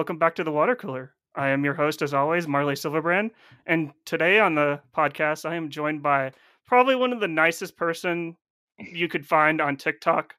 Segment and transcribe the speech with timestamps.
[0.00, 1.12] Welcome back to the Water Cooler.
[1.34, 3.32] I am your host, as always, Marley Silverbrand,
[3.66, 6.32] and today on the podcast, I am joined by
[6.66, 8.34] probably one of the nicest person
[8.78, 10.32] you could find on TikTok.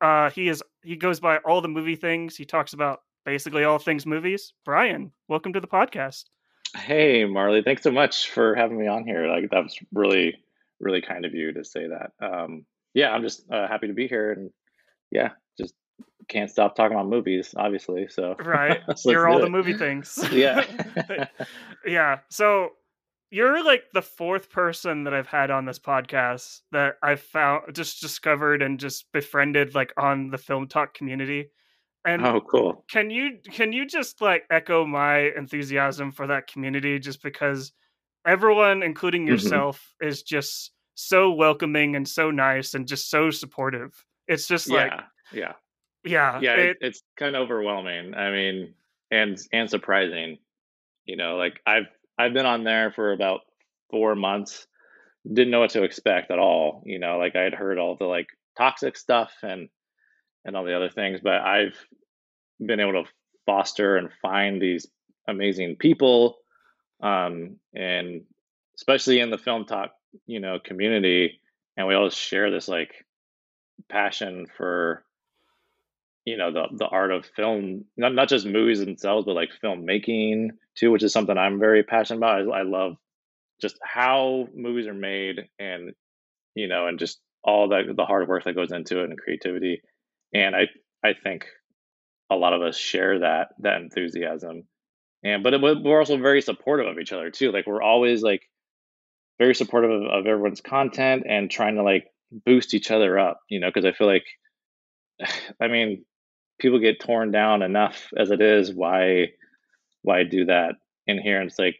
[0.00, 2.38] Uh, he is he goes by all the movie things.
[2.38, 4.54] He talks about basically all things movies.
[4.64, 6.24] Brian, welcome to the podcast.
[6.74, 9.26] Hey, Marley, thanks so much for having me on here.
[9.26, 10.38] Like that was really,
[10.80, 12.12] really kind of you to say that.
[12.26, 14.50] Um, yeah, I'm just uh, happy to be here, and
[15.10, 15.32] yeah,
[16.28, 18.08] can't stop talking about movies, obviously.
[18.08, 20.18] So right, you're all the movie things.
[20.32, 20.64] yeah,
[21.86, 22.18] yeah.
[22.28, 22.70] So
[23.30, 28.00] you're like the fourth person that I've had on this podcast that I've found just
[28.00, 31.50] discovered and just befriended like on the FilmTok community.
[32.04, 32.84] And oh, cool.
[32.90, 37.72] Can you can you just like echo my enthusiasm for that community just because
[38.26, 39.32] everyone including mm-hmm.
[39.32, 40.08] yourself mm-hmm.
[40.08, 44.04] is just so welcoming and so nice and just so supportive.
[44.28, 45.02] It's just like yeah.
[45.32, 45.52] Yeah.
[46.40, 48.14] Yeah, it, it's kind of overwhelming.
[48.14, 48.74] I mean,
[49.10, 50.38] and and surprising.
[51.04, 51.86] You know, like I've
[52.18, 53.40] I've been on there for about
[53.90, 54.66] 4 months.
[55.26, 58.06] Didn't know what to expect at all, you know, like I had heard all the
[58.06, 58.26] like
[58.58, 59.68] toxic stuff and
[60.44, 61.76] and all the other things, but I've
[62.64, 63.10] been able to
[63.46, 64.86] foster and find these
[65.28, 66.38] amazing people
[67.02, 68.22] um and
[68.76, 69.90] especially in the FilmTok,
[70.26, 71.40] you know, community
[71.76, 72.92] and we all share this like
[73.88, 75.04] passion for
[76.24, 80.50] you know the the art of film not not just movies themselves but like filmmaking
[80.76, 82.48] too which is something i'm very passionate about.
[82.48, 82.96] I, I love
[83.60, 85.92] just how movies are made and
[86.54, 89.80] you know and just all the the hard work that goes into it and creativity.
[90.34, 90.68] And i
[91.02, 91.46] i think
[92.30, 94.64] a lot of us share that that enthusiasm.
[95.24, 97.52] And but it, we're also very supportive of each other too.
[97.52, 98.42] Like we're always like
[99.38, 102.08] very supportive of, of everyone's content and trying to like
[102.46, 104.24] boost each other up you know because i feel like
[105.60, 106.04] i mean
[106.62, 108.72] people get torn down enough as it is.
[108.72, 109.32] Why
[110.02, 111.40] why do that in here?
[111.40, 111.76] And it's like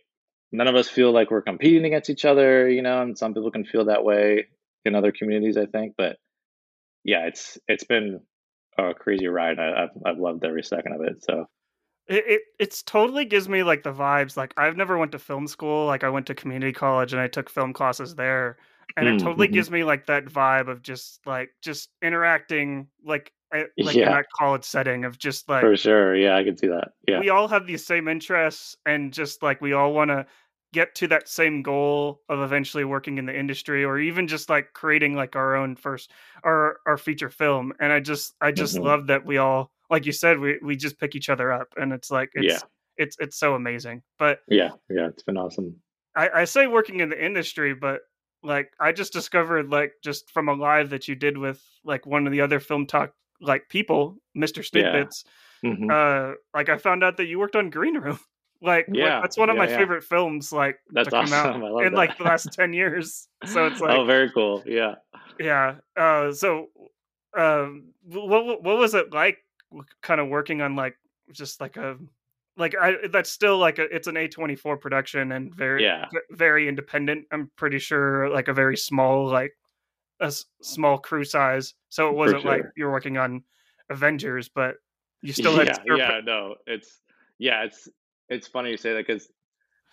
[0.51, 3.51] none of us feel like we're competing against each other, you know, and some people
[3.51, 4.49] can feel that way
[4.85, 5.95] in other communities, I think.
[5.97, 6.19] But
[7.05, 8.21] yeah, it's it's been
[8.77, 9.59] a crazy ride.
[9.59, 11.25] I, have I've loved every second of it.
[11.25, 11.47] So
[12.09, 14.37] it, it it's totally gives me like the vibes.
[14.37, 15.87] Like I've never went to film school.
[15.87, 18.59] Like I went to community college and I took film classes there,
[18.97, 19.55] and it totally mm-hmm.
[19.55, 24.07] gives me like that vibe of just like just interacting like like yeah.
[24.07, 27.21] in that college setting of just like for sure yeah i can see that yeah
[27.21, 30.27] we all have these same interests and just like we all want to
[30.73, 34.73] get to that same goal of eventually working in the industry or even just like
[34.73, 36.11] creating like our own first
[36.45, 38.87] our our feature film and i just i just mm-hmm.
[38.87, 41.93] love that we all like you said we we just pick each other up and
[41.93, 42.59] it's like it's yeah.
[42.97, 45.75] it's it's so amazing but yeah yeah it's been awesome
[46.17, 48.01] i i say working in the industry but
[48.43, 52.27] like i just discovered like just from a live that you did with like one
[52.27, 53.11] of the other FilmTok
[53.43, 54.65] like people, Mr.
[54.65, 55.25] Snippets.
[55.63, 55.71] Yeah.
[55.71, 55.91] Mm-hmm.
[55.91, 58.19] Uh, like I found out that you worked on Green Room.
[58.65, 59.77] Like, yeah, like, that's one of yeah, my yeah.
[59.77, 60.53] favorite films.
[60.53, 61.65] Like that's awesome.
[61.65, 61.93] in that.
[61.95, 63.27] like the last ten years.
[63.45, 64.63] So it's like oh, very cool.
[64.65, 64.95] Yeah,
[65.41, 65.79] yeah.
[65.97, 66.69] Uh, so,
[67.37, 69.39] um, what what was it like?
[70.01, 70.97] Kind of working on like
[71.33, 71.97] just like a
[72.57, 76.07] like I that's still like a it's an A24 production and very yeah.
[76.31, 77.27] very independent.
[77.33, 79.57] I'm pretty sure like a very small like
[80.23, 82.51] a s- small crew size, so it wasn't sure.
[82.51, 83.43] like you're working on
[83.91, 84.77] Avengers, but
[85.21, 85.81] you still had.
[85.85, 87.01] Yeah, yeah, no, it's
[87.39, 87.89] yeah, it's
[88.29, 89.29] it's funny you say that because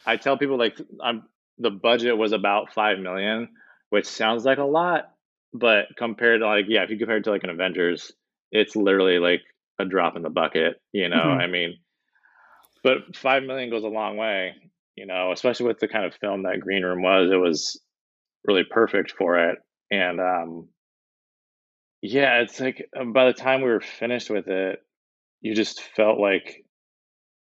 [0.06, 1.24] I tell people like I'm
[1.58, 3.50] the budget was about five million,
[3.90, 5.12] which sounds like a lot,
[5.54, 8.12] but compared to like yeah, if you compare it to like an Avengers,
[8.52, 9.42] it's literally like
[9.80, 10.80] a drop in the bucket.
[10.94, 11.42] You know, mm-hmm.
[11.42, 11.78] I mean,
[12.84, 14.54] but five million goes a long way.
[14.96, 17.82] You know, especially with the kind of film that Green Room was, it was
[18.46, 19.60] really perfect for it
[19.92, 20.68] and um
[22.02, 24.84] yeah it's like uh, by the time we were finished with it
[25.42, 26.66] you just felt like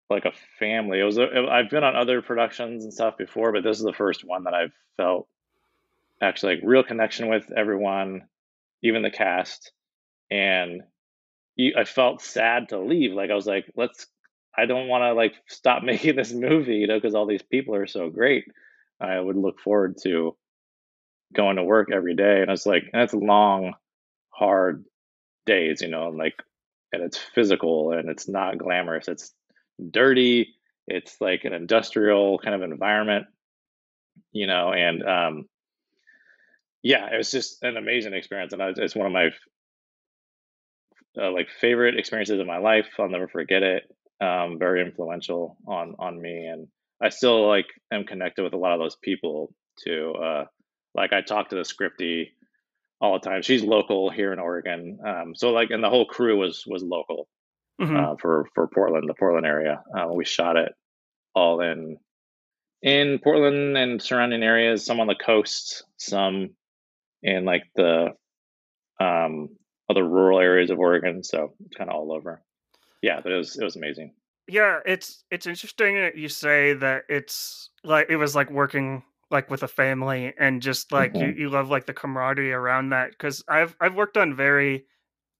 [0.09, 1.00] like a family.
[1.00, 4.24] It was i've been on other productions and stuff before but this is the first
[4.24, 5.27] one that i've felt
[6.21, 8.24] actually like real connection with everyone
[8.83, 9.71] even the cast
[10.30, 10.81] and
[11.77, 13.13] i felt sad to leave.
[13.13, 14.07] Like i was like let's
[14.57, 17.75] i don't want to like stop making this movie you know because all these people
[17.75, 18.45] are so great.
[19.00, 20.35] I would look forward to
[21.33, 23.74] going to work every day and it's like that's long
[24.30, 24.85] hard
[25.45, 26.35] days you know and like
[26.91, 29.33] and it's physical and it's not glamorous it's
[29.91, 30.56] dirty
[30.88, 33.25] it's like an industrial kind of environment
[34.31, 35.45] you know and um
[36.81, 39.30] yeah it was just an amazing experience and I, it's one of my
[41.21, 43.83] uh, like favorite experiences of my life i'll never forget it
[44.21, 46.68] um very influential on on me and
[47.01, 49.53] i still like am connected with a lot of those people
[49.83, 50.45] too uh
[50.95, 52.30] like I talk to the scripty
[53.01, 53.42] all the time.
[53.42, 55.00] She's local here in Oregon.
[55.06, 57.28] Um, so like, and the whole crew was was local.
[57.81, 57.95] mm-hmm.
[57.95, 59.84] uh, for for Portland, the Portland area.
[59.98, 60.74] Uh, we shot it
[61.36, 61.98] all in
[62.81, 66.51] in Portland and surrounding areas, some on the coast, some
[67.22, 68.10] in like the
[69.00, 69.50] um,
[69.90, 71.24] other rural areas of Oregon.
[71.24, 72.42] So it's kind of all over.
[73.01, 74.13] Yeah, but it was it was amazing.
[74.48, 79.50] Yeah, it's it's interesting that you say that it's like it was like working like
[79.50, 81.38] with a family and just like mm-hmm.
[81.38, 84.85] you, you love like the camaraderie around that because I've I've worked on very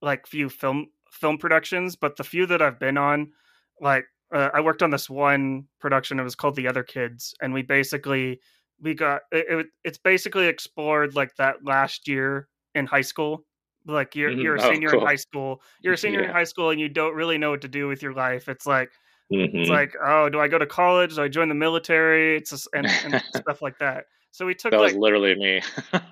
[0.02, 3.32] like few film film productions, but the few that I've been on,
[3.80, 6.20] like uh, I worked on this one production.
[6.20, 8.42] It was called The Other Kids, and we basically
[8.82, 13.46] we got it, it it's basically explored like that last year in high school
[13.86, 14.42] like you're mm-hmm.
[14.42, 15.02] you're a oh, senior oh, cool.
[15.02, 16.28] in high school you're a senior yeah.
[16.28, 18.66] in high school and you don't really know what to do with your life it's
[18.66, 18.92] like
[19.32, 19.58] mm-hmm.
[19.58, 22.68] it's like oh do i go to college do i join the military it's just,
[22.74, 25.62] and, and stuff like that so we took that like, was literally me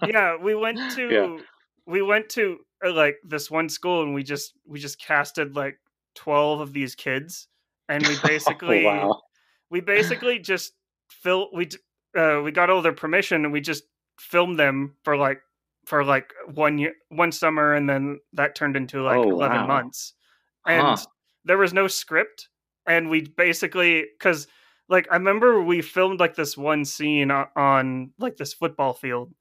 [0.07, 1.37] yeah we went to yeah.
[1.85, 5.77] we went to uh, like this one school and we just we just casted like
[6.15, 7.47] 12 of these kids
[7.89, 9.21] and we oh, basically oh, wow.
[9.69, 10.73] we basically just
[11.09, 11.67] fill we
[12.17, 13.83] uh, we got all their permission and we just
[14.19, 15.41] filmed them for like
[15.85, 19.67] for like one year, one summer, and then that turned into like oh, eleven wow.
[19.67, 20.13] months.
[20.65, 20.97] And huh.
[21.43, 22.49] there was no script,
[22.87, 24.47] and we basically because
[24.89, 29.33] like I remember we filmed like this one scene on, on like this football field,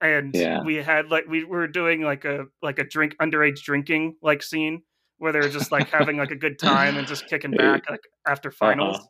[0.00, 0.62] and yeah.
[0.62, 4.82] we had like we were doing like a like a drink underage drinking like scene
[5.18, 8.02] where they were just like having like a good time and just kicking back like
[8.26, 8.96] after finals.
[8.96, 9.06] Uh-huh.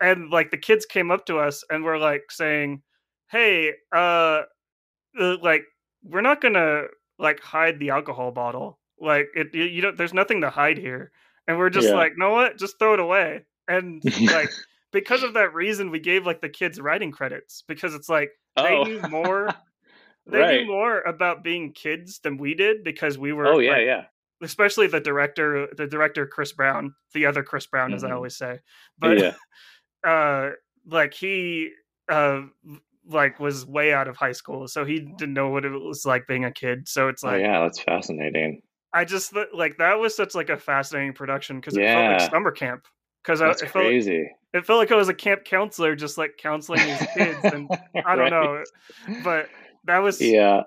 [0.00, 2.82] And like the kids came up to us and were like saying,
[3.30, 4.42] "Hey, uh,
[5.18, 5.64] uh like
[6.02, 6.84] we're not gonna
[7.18, 8.78] like hide the alcohol bottle.
[9.00, 9.96] Like it, you, you don't.
[9.96, 11.12] There's nothing to hide here,
[11.46, 11.94] and we're just yeah.
[11.94, 12.58] like, know what?
[12.58, 13.44] Just throw it away.
[13.68, 14.02] And
[14.32, 14.50] like
[14.92, 18.62] because of that reason, we gave like the kids writing credits because it's like oh.
[18.84, 19.50] they knew more.
[20.26, 20.60] They right.
[20.60, 23.46] knew more about being kids than we did because we were.
[23.46, 24.04] Oh yeah, like, yeah.
[24.40, 27.96] Especially the director, the director Chris Brown, the other Chris Brown, mm-hmm.
[27.96, 28.16] as I mm-hmm.
[28.16, 28.60] always say.
[28.98, 29.34] But yeah.
[30.08, 30.50] uh,
[30.86, 31.70] like he
[32.08, 32.42] uh
[33.08, 36.26] like was way out of high school, so he didn't know what it was like
[36.26, 36.88] being a kid.
[36.88, 38.62] So it's oh, like, oh, yeah, that's fascinating.
[38.94, 42.50] I just like that was such like a fascinating production because it felt like summer
[42.50, 42.86] camp.
[43.22, 44.18] Because it felt crazy.
[44.18, 47.70] Like, it felt like I was a camp counselor, just like counseling these kids, and
[48.04, 48.32] I don't right.
[48.32, 48.64] know,
[49.22, 49.48] but
[49.84, 50.62] that was yeah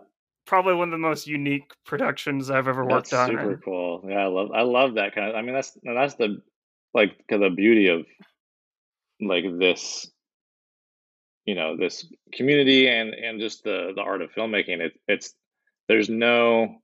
[0.45, 3.29] probably one of the most unique productions I've ever worked that's on.
[3.29, 4.03] Super and, cool.
[4.07, 5.35] Yeah, I love I love that kind of.
[5.35, 6.41] I mean, that's that's the
[6.93, 8.05] like the beauty of
[9.21, 10.09] like this
[11.45, 15.33] you know this community and and just the the art of filmmaking it, it's
[15.87, 16.77] there's no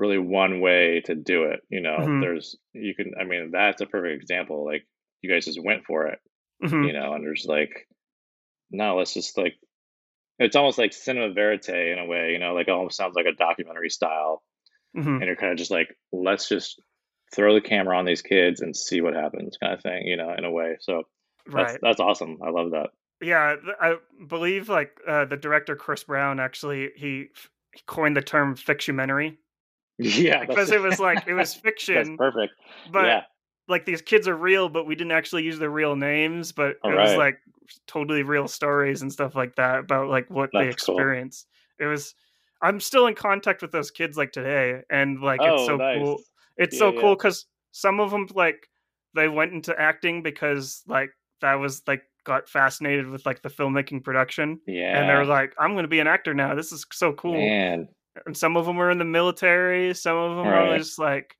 [0.00, 2.20] really one way to do it you know mm-hmm.
[2.20, 4.86] there's you can i mean that's a perfect example like
[5.22, 6.18] you guys just went for it
[6.64, 6.84] mm-hmm.
[6.84, 7.86] you know and there's like
[8.70, 9.54] no let's just like
[10.38, 13.26] it's almost like cinema verite in a way you know like it almost sounds like
[13.26, 14.42] a documentary style
[14.96, 15.16] mm-hmm.
[15.16, 16.80] and you're kind of just like let's just
[17.34, 20.34] throw the camera on these kids and see what happens kind of thing you know
[20.36, 21.02] in a way so
[21.46, 21.80] that's right.
[21.82, 22.90] that's awesome i love that
[23.20, 27.26] yeah, I believe like uh, the director Chris Brown actually he,
[27.74, 29.38] he coined the term fictionary.
[30.00, 32.16] Yeah, because it was like it was fiction.
[32.16, 32.54] perfect.
[32.90, 33.22] But yeah.
[33.68, 36.52] like these kids are real, but we didn't actually use their real names.
[36.52, 37.08] But All it right.
[37.08, 37.38] was like
[37.86, 41.46] totally real stories and stuff like that about like what That's they experienced.
[41.78, 41.86] Cool.
[41.86, 42.14] It was.
[42.62, 45.98] I'm still in contact with those kids like today, and like oh, it's so nice.
[45.98, 46.20] cool.
[46.56, 48.68] It's yeah, so cool because some of them like
[49.14, 54.04] they went into acting because like that was like got fascinated with like the filmmaking
[54.04, 54.60] production.
[54.66, 54.98] Yeah.
[54.98, 56.54] And they're like, I'm going to be an actor now.
[56.54, 57.34] This is so cool.
[57.34, 57.88] Man.
[58.26, 59.94] And some of them were in the military.
[59.94, 60.70] Some of them right.
[60.70, 61.36] were just like,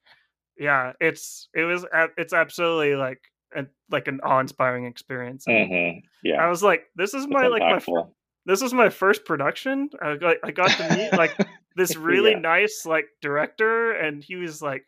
[0.59, 1.85] yeah, it's, it was,
[2.17, 3.21] it's absolutely like,
[3.57, 5.45] a, like an awe-inspiring experience.
[5.49, 6.01] Mm-hmm.
[6.23, 6.43] Yeah.
[6.43, 8.03] I was like, this is my, like my,
[8.47, 9.91] this was my first production.
[10.01, 11.37] I got, I got to meet like
[11.77, 12.39] this really yeah.
[12.39, 13.93] nice like director.
[13.93, 14.85] And he was like,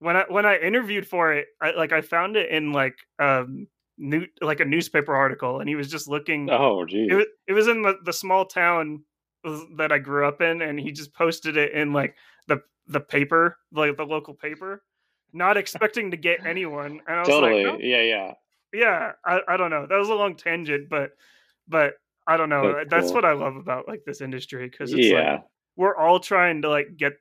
[0.00, 3.68] when I, when I interviewed for it, I like, I found it in like, um,
[4.00, 6.48] new like a newspaper article, and he was just looking.
[6.50, 7.08] Oh, geez.
[7.10, 9.04] It, it was in the, the small town
[9.76, 12.16] that I grew up in, and he just posted it in like
[12.46, 14.82] the the paper, like the local paper,
[15.32, 17.00] not expecting to get anyone.
[17.06, 18.32] And I was totally, like, yeah, yeah,
[18.72, 19.12] yeah.
[19.24, 19.86] I, I don't know.
[19.86, 21.12] That was a long tangent, but
[21.68, 21.94] but
[22.26, 22.74] I don't know.
[22.74, 23.14] That's, That's cool.
[23.14, 25.32] what I love about like this industry because it's yeah.
[25.32, 25.44] like
[25.76, 27.14] we're all trying to like get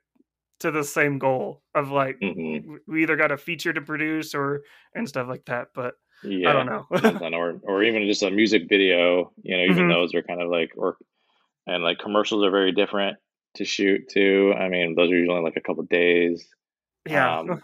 [0.60, 2.76] to the same goal of like mm-hmm.
[2.88, 5.70] we either got a feature to produce or and stuff like that.
[5.74, 6.86] But yeah, I don't know.
[7.38, 9.32] or or even just a music video.
[9.42, 9.92] You know, even mm-hmm.
[9.92, 10.98] those are kind of like or
[11.70, 13.18] and like commercials are very different
[13.56, 14.54] to shoot too.
[14.58, 16.48] I mean, those are usually like a couple days.
[17.08, 17.40] Yeah.
[17.40, 17.62] Um,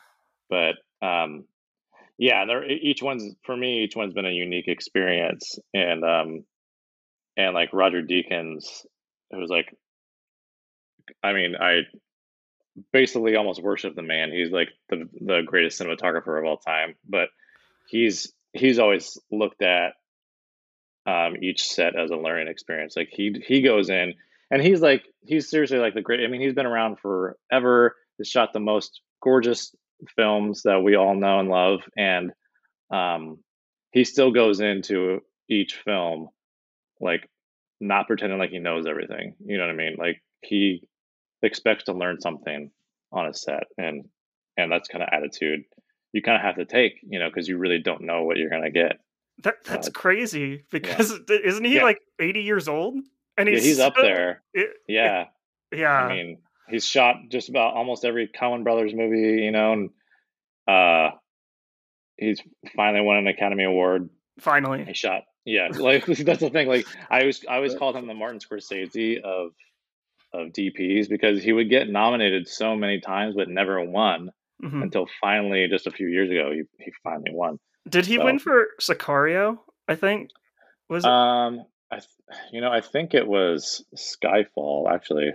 [0.50, 1.46] but um,
[2.18, 3.84] yeah, there each one's for me.
[3.84, 6.46] Each one's been a unique experience, and um,
[7.36, 8.86] and like Roger Deakins,
[9.32, 9.76] it was like,
[11.24, 11.82] I mean, I
[12.94, 14.32] basically almost worship the man.
[14.32, 16.96] He's like the the greatest cinematographer of all time.
[17.08, 17.30] But
[17.88, 19.94] he's he's always looked at
[21.06, 22.96] um, each set as a learning experience.
[22.96, 24.14] Like he he goes in
[24.52, 26.24] and he's like he's seriously like the great.
[26.24, 27.96] I mean, he's been around forever.
[28.18, 29.74] He's shot the most gorgeous
[30.16, 32.32] films that we all know and love, and
[32.92, 33.40] um,
[33.92, 36.30] he still goes into each film
[37.00, 37.30] like
[37.80, 39.36] not pretending like he knows everything.
[39.46, 39.96] You know what I mean?
[39.98, 40.88] Like he
[41.42, 42.72] expects to learn something
[43.12, 44.06] on a set, and
[44.58, 45.66] and that's kind of attitude
[46.16, 48.50] you kind of have to take, you know, because you really don't know what you're
[48.50, 49.00] gonna get.
[49.44, 51.38] That that's uh, crazy because yeah.
[51.44, 51.84] isn't he yeah.
[51.84, 52.96] like 80 years old?
[53.38, 54.44] And he's, yeah, he's up there.
[54.54, 55.26] It, yeah.
[55.72, 55.92] It, yeah.
[55.92, 56.38] I mean,
[56.70, 59.90] he's shot just about almost every Coen Brothers movie, you know, and
[60.68, 61.16] uh
[62.18, 62.42] he's
[62.76, 64.10] finally won an Academy Award.
[64.40, 64.86] Finally.
[64.86, 66.68] He shot yeah, like that's the thing.
[66.68, 69.52] Like I always I always called him the Martin Scorsese of
[70.34, 74.82] of DPs because he would get nominated so many times but never won mm-hmm.
[74.82, 77.60] until finally just a few years ago he, he finally won.
[77.88, 79.60] Did he so, win for Sicario?
[79.88, 80.30] I think
[80.90, 81.10] was it?
[81.10, 82.02] Um, I
[82.52, 85.34] you know I think it was Skyfall actually.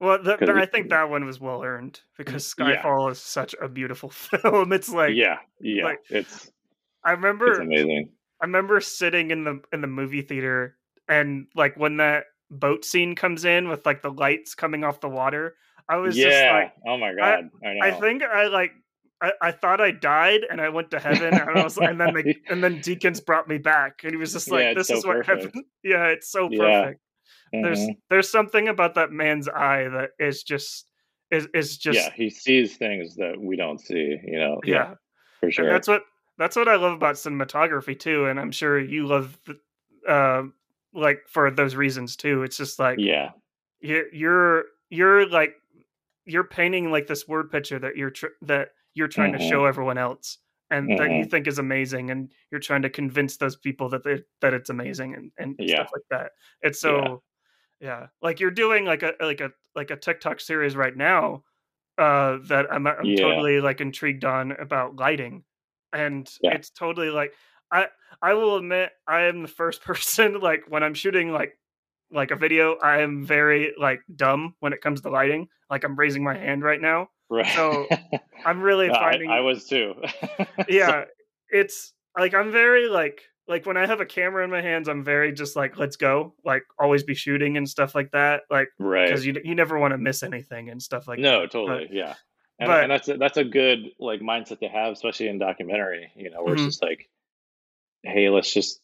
[0.00, 3.12] Well, the, I think that one was well earned because Skyfall yeah.
[3.12, 4.72] is such a beautiful film.
[4.72, 6.50] It's like yeah, yeah, like, it's.
[7.04, 8.10] I remember it's amazing.
[8.40, 10.76] I remember sitting in the in the movie theater
[11.08, 15.08] and like when that boat scene comes in with like the lights coming off the
[15.08, 15.54] water.
[15.88, 16.28] I was yeah.
[16.28, 18.72] just like, oh my god, I, I, I think I like
[19.24, 22.14] I, I thought I died and I went to heaven and I was and then
[22.14, 24.96] they, and then Deakins brought me back and he was just like, yeah, this so
[24.96, 25.54] is what perfect.
[25.54, 25.64] heaven.
[25.82, 27.00] Yeah, it's so perfect.
[27.52, 27.58] Yeah.
[27.58, 27.62] Mm-hmm.
[27.62, 30.86] There's there's something about that man's eye that is just
[31.30, 32.10] is is just yeah.
[32.14, 34.18] He sees things that we don't see.
[34.24, 34.60] You know.
[34.64, 34.94] Yeah, yeah
[35.40, 35.66] for sure.
[35.66, 36.02] And that's what
[36.38, 39.38] that's what I love about cinematography too, and I'm sure you love
[40.08, 40.42] uh,
[40.92, 42.42] like for those reasons too.
[42.42, 43.30] It's just like yeah,
[43.80, 45.54] you're you're, you're like
[46.24, 49.42] you're painting like this word picture that you're tr- that you're trying mm-hmm.
[49.42, 50.38] to show everyone else
[50.70, 50.96] and mm-hmm.
[50.96, 51.30] that you mm-hmm.
[51.30, 55.14] think is amazing and you're trying to convince those people that they that it's amazing
[55.14, 55.76] and, and yeah.
[55.76, 56.32] stuff like that
[56.62, 57.22] it's so
[57.80, 58.00] yeah.
[58.00, 58.06] yeah.
[58.22, 61.42] like you're doing like a like a like a tiktok series right now
[61.98, 63.22] uh that i'm, I'm yeah.
[63.22, 65.44] totally like intrigued on about lighting
[65.92, 67.34] and it's totally like
[67.70, 67.86] i
[68.22, 71.58] i will admit i am the first person like when i'm shooting like
[72.10, 75.96] like a video i am very like dumb when it comes to lighting like i'm
[75.96, 77.86] raising my hand right now right so
[78.44, 79.94] i'm really no, finding I, I, was too
[80.68, 81.04] yeah
[81.48, 85.04] it's like i'm very like like when i have a camera in my hands i'm
[85.04, 89.08] very just like let's go like always be shooting and stuff like that like right
[89.08, 91.22] because you, you never want to miss anything and stuff like that.
[91.22, 91.50] no that.
[91.50, 92.14] totally but, yeah
[92.58, 96.10] and, but, and that's a, that's a good like mindset to have especially in documentary
[96.16, 96.66] you know where mm-hmm.
[96.66, 97.08] it's just like
[98.02, 98.80] hey let's just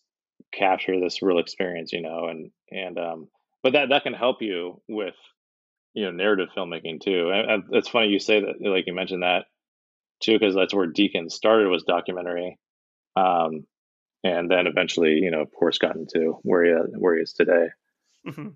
[0.53, 3.29] capture this real experience you know and and um
[3.63, 5.15] but that that can help you with
[5.95, 9.47] you know narrative filmmaking too and, it's funny you say that like you mentioned that
[10.21, 12.59] too because that's where Deakins started was documentary
[13.17, 13.67] um
[14.23, 17.69] and then eventually you know of course got into where he where he is today
[18.27, 18.49] mm-hmm.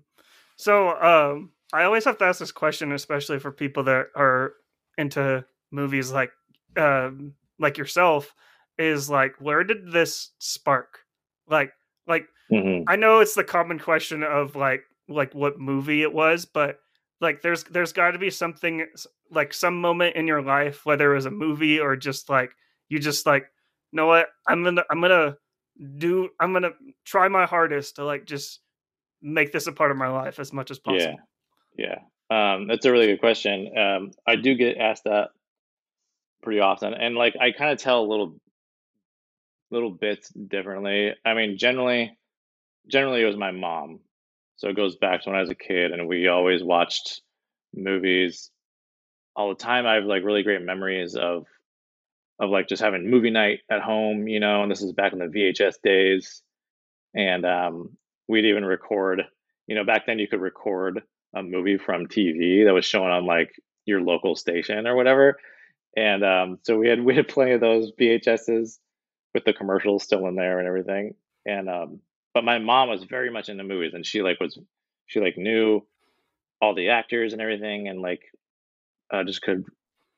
[0.55, 4.53] so um i always have to ask this question especially for people that are
[4.97, 6.31] into movies like
[6.77, 8.33] um like yourself
[8.77, 10.99] is like where did this spark
[11.49, 11.71] like
[12.07, 12.83] like mm-hmm.
[12.87, 16.79] i know it's the common question of like like what movie it was but
[17.21, 18.85] like there's there's got to be something
[19.31, 22.51] like some moment in your life whether it was a movie or just like
[22.89, 23.43] you just like
[23.91, 24.27] you know what?
[24.47, 25.37] I'm gonna i'm gonna
[25.97, 26.71] do i'm gonna
[27.05, 28.59] try my hardest to like just
[29.21, 31.17] make this a part of my life as much as possible.
[31.77, 31.99] Yeah.
[32.29, 33.77] Yeah um that's a really good question.
[33.77, 35.29] Um i do get asked that
[36.43, 38.35] pretty often and like i kind of tell a little
[39.71, 41.13] little bits differently.
[41.25, 42.17] I mean generally
[42.87, 43.99] generally it was my mom
[44.57, 47.21] so it goes back to when I was a kid and we always watched
[47.73, 48.51] movies
[49.35, 49.85] all the time.
[49.85, 51.45] I have like really great memories of
[52.39, 55.19] of like just having movie night at home, you know, and this is back in
[55.19, 56.41] the VHS days.
[57.13, 57.97] And um,
[58.27, 59.23] we'd even record,
[59.67, 61.01] you know, back then you could record
[61.33, 63.51] a movie from TV that was showing on like
[63.85, 65.37] your local station or whatever.
[65.95, 68.77] And um, so we had we had plenty of those VHSs
[69.33, 71.13] with the commercials still in there and everything.
[71.45, 71.99] And um,
[72.35, 74.59] but my mom was very much into movies and she like was
[75.07, 75.81] she like knew
[76.61, 78.21] all the actors and everything and like
[79.11, 79.63] uh, just could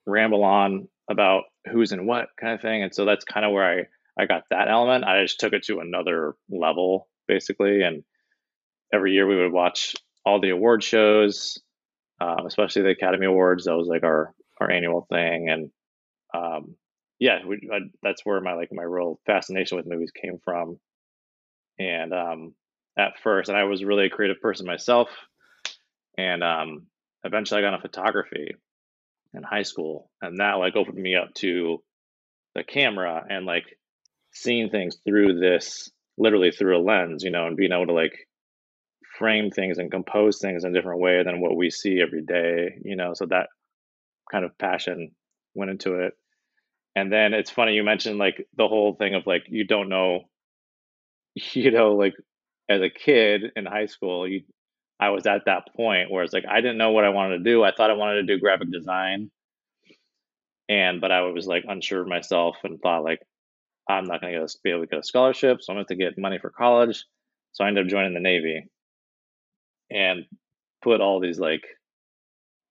[0.06, 3.80] ramble on about who's in what kind of thing and so that's kind of where
[3.80, 5.06] i i got that element.
[5.06, 8.04] I just took it to another level basically and
[8.92, 9.96] every year we would watch
[10.26, 11.60] all the award shows
[12.20, 13.66] um, especially the academy awards.
[13.66, 15.70] That was like our our annual thing and
[16.34, 16.76] um,
[17.20, 20.80] yeah we, I, that's where my like my real fascination with movies came from
[21.80, 22.56] and um,
[22.98, 25.10] at first, and I was really a creative person myself,
[26.18, 26.88] and um,
[27.24, 28.56] eventually I got into photography,
[29.34, 31.82] in high school, and that like opened me up to
[32.56, 33.66] the camera and like
[34.34, 38.14] seeing things through this literally through a lens, you know, and being able to like
[39.18, 42.80] frame things and compose things in a different way than what we see every day,
[42.84, 43.14] you know.
[43.14, 43.48] So that
[44.32, 45.12] kind of passion
[45.54, 46.14] went into it.
[46.96, 50.22] And then it's funny you mentioned like the whole thing of like you don't know,
[51.54, 52.14] you know, like
[52.70, 54.42] as a kid in high school, you
[55.00, 57.44] I was at that point where it's like I didn't know what I wanted to
[57.44, 57.64] do.
[57.64, 59.30] I thought I wanted to do graphic design.
[60.70, 63.22] And but I was like unsure of myself and thought like
[63.88, 65.98] I'm not going to be able to get a scholarship, so I'm going to have
[66.00, 67.06] to get money for college.
[67.54, 68.66] So I ended up joining the Navy
[69.90, 70.26] and
[70.82, 71.64] put all these like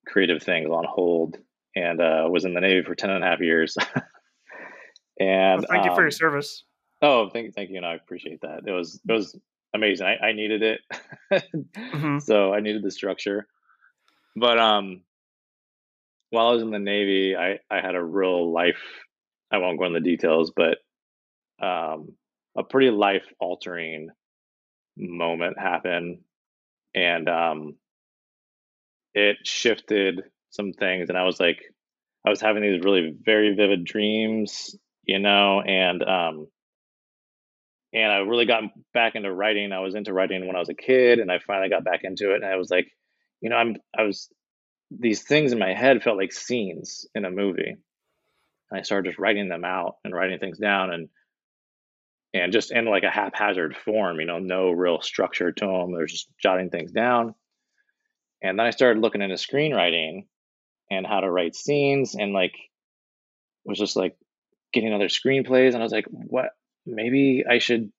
[0.07, 1.39] creative things on hold
[1.75, 3.77] and uh, was in the Navy for 10 and a half years.
[5.21, 6.65] and well, thank um, you for your um, service.
[7.03, 7.77] Oh, thank, thank you.
[7.77, 8.61] And I appreciate that.
[8.67, 9.39] It was, it was
[9.75, 10.07] amazing.
[10.07, 10.81] I, I needed it.
[11.33, 12.19] mm-hmm.
[12.19, 13.47] So I needed the structure.
[14.35, 15.03] But um,
[16.31, 18.83] while I was in the Navy, I, I had a real life,
[19.51, 20.79] I won't go into the details, but
[21.63, 22.13] um,
[22.57, 24.11] a pretty life altering
[24.97, 26.19] moment happened,
[26.95, 27.77] And um,
[29.15, 31.09] it shifted some things.
[31.09, 31.63] And I was like,
[32.27, 34.75] I was having these really very vivid dreams,
[35.05, 36.49] you know, and um,
[37.93, 39.73] and I really got back into writing.
[39.73, 42.33] I was into writing when I was a kid, and I finally got back into
[42.33, 42.37] it.
[42.37, 42.89] And I was like,
[43.41, 44.29] you know, I'm I was
[44.91, 47.77] these things in my head felt like scenes in a movie.
[48.71, 51.09] And I started just writing them out and writing things down, and
[52.35, 55.95] and just in like a haphazard form, you know, no real structure to them.
[55.95, 57.35] They're just jotting things down.
[58.43, 60.27] And then I started looking into screenwriting
[60.91, 62.55] and how to write scenes and like
[63.65, 64.17] was just like
[64.73, 66.51] getting other screenplays and I was like, what
[66.87, 67.91] maybe I should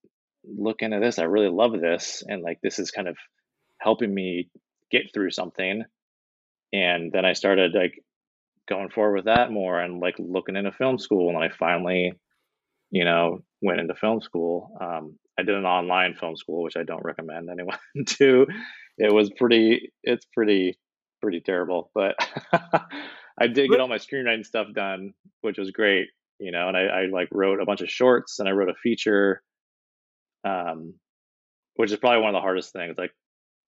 [0.46, 1.20] look into this.
[1.20, 3.18] I really love this and like this is kind of
[3.80, 4.50] helping me
[4.92, 5.84] get through something.
[6.74, 8.02] And then I started like
[8.68, 12.14] going forward with that more and like looking into film school and I finally
[12.92, 14.78] you know, went into film school.
[14.80, 17.78] Um, I did an online film school, which I don't recommend anyone
[18.18, 18.48] do.
[18.98, 20.78] It was pretty, it's pretty,
[21.22, 22.16] pretty terrible, but
[23.40, 26.08] I did get all my screenwriting stuff done, which was great,
[26.40, 28.76] you know, and I, I like wrote a bunch of shorts and I wrote a
[28.76, 29.42] feature,
[30.44, 30.94] um,
[31.76, 33.14] which is probably one of the hardest things like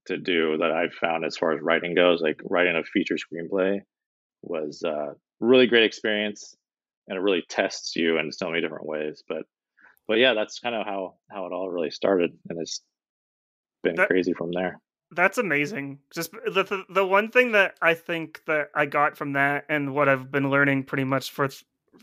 [0.08, 3.82] to do that I've found as far as writing goes, like writing a feature screenplay
[4.42, 6.56] was a uh, really great experience
[7.10, 9.24] and it really tests you in so many different ways.
[9.28, 9.44] But
[10.08, 12.82] but yeah, that's kind of how how it all really started, and it's
[13.84, 14.80] been that, crazy from there.
[15.12, 16.00] That's amazing.
[16.14, 19.94] Just the, the the one thing that I think that I got from that, and
[19.94, 21.50] what I've been learning pretty much for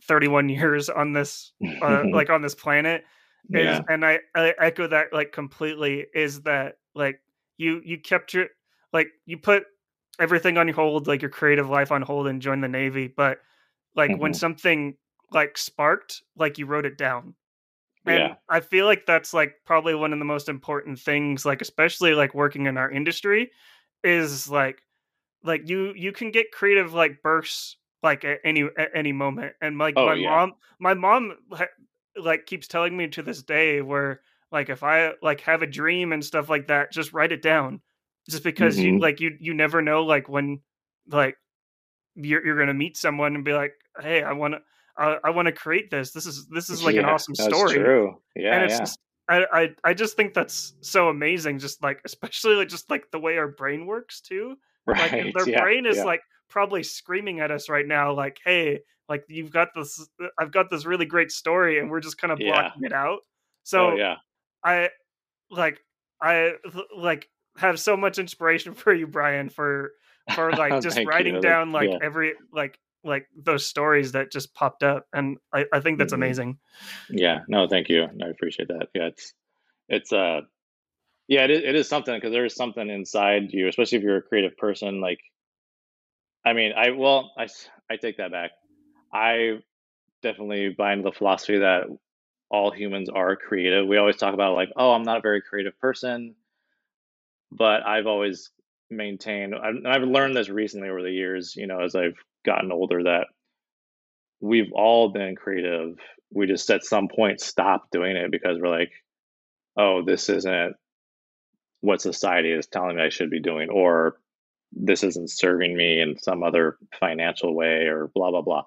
[0.02, 3.04] 31 years on this, uh, like on this planet,
[3.50, 3.80] is, yeah.
[3.88, 6.06] and I, I echo that like completely.
[6.14, 7.20] Is that like
[7.56, 8.46] you you kept your
[8.92, 9.64] like you put
[10.18, 13.38] everything on hold, like your creative life on hold, and joined the Navy, but
[13.94, 14.20] like mm-hmm.
[14.20, 14.96] when something
[15.30, 17.34] like sparked, like you wrote it down.
[18.04, 18.34] And yeah.
[18.48, 22.34] I feel like that's like probably one of the most important things, like especially like
[22.34, 23.50] working in our industry,
[24.04, 24.80] is like
[25.42, 29.52] like you you can get creative like bursts like at any at any moment.
[29.60, 30.30] And like oh, my yeah.
[30.30, 31.32] mom my mom
[32.16, 34.20] like keeps telling me to this day where
[34.52, 37.80] like if I like have a dream and stuff like that, just write it down.
[38.30, 38.94] Just because mm-hmm.
[38.94, 40.60] you like you you never know like when
[41.08, 41.36] like
[42.14, 44.60] you're you're gonna meet someone and be like, hey, I want to.
[44.98, 46.12] I, I want to create this.
[46.12, 47.74] This is this is like yeah, an awesome story.
[47.74, 48.16] True.
[48.34, 48.78] Yeah, and it's yeah.
[48.78, 51.58] just I, I I just think that's so amazing.
[51.58, 54.56] Just like especially like just like the way our brain works too.
[54.86, 55.12] Right.
[55.12, 56.04] Like their yeah, brain is yeah.
[56.04, 60.08] like probably screaming at us right now, like, "Hey, like you've got this.
[60.38, 63.20] I've got this really great story, and we're just kind of blocking it out."
[63.62, 64.16] So oh, yeah,
[64.64, 64.90] I
[65.50, 65.78] like
[66.20, 66.52] I
[66.96, 67.28] like
[67.58, 69.92] have so much inspiration for you, Brian, for
[70.34, 71.40] for like just writing you.
[71.40, 71.98] down like yeah.
[72.02, 76.22] every like like those stories that just popped up and i, I think that's mm-hmm.
[76.22, 76.58] amazing
[77.08, 79.32] yeah no thank you i appreciate that yeah it's
[79.88, 80.40] it's uh
[81.28, 84.22] yeah it is, it is something because there's something inside you especially if you're a
[84.22, 85.20] creative person like
[86.46, 87.46] i mean i well i
[87.90, 88.52] i take that back
[89.12, 89.58] i
[90.22, 91.82] definitely buy into the philosophy that
[92.50, 95.78] all humans are creative we always talk about like oh i'm not a very creative
[95.80, 96.34] person
[97.52, 98.50] but i've always
[98.90, 103.04] maintained, and I've learned this recently over the years, you know, as I've gotten older
[103.04, 103.26] that
[104.40, 105.98] we've all been creative.
[106.32, 108.92] We just at some point stop doing it because we're like,
[109.76, 110.74] oh, this isn't
[111.80, 114.16] what society is telling me I should be doing, or
[114.76, 118.64] this isn't serving me in some other financial way, or blah, blah, blah.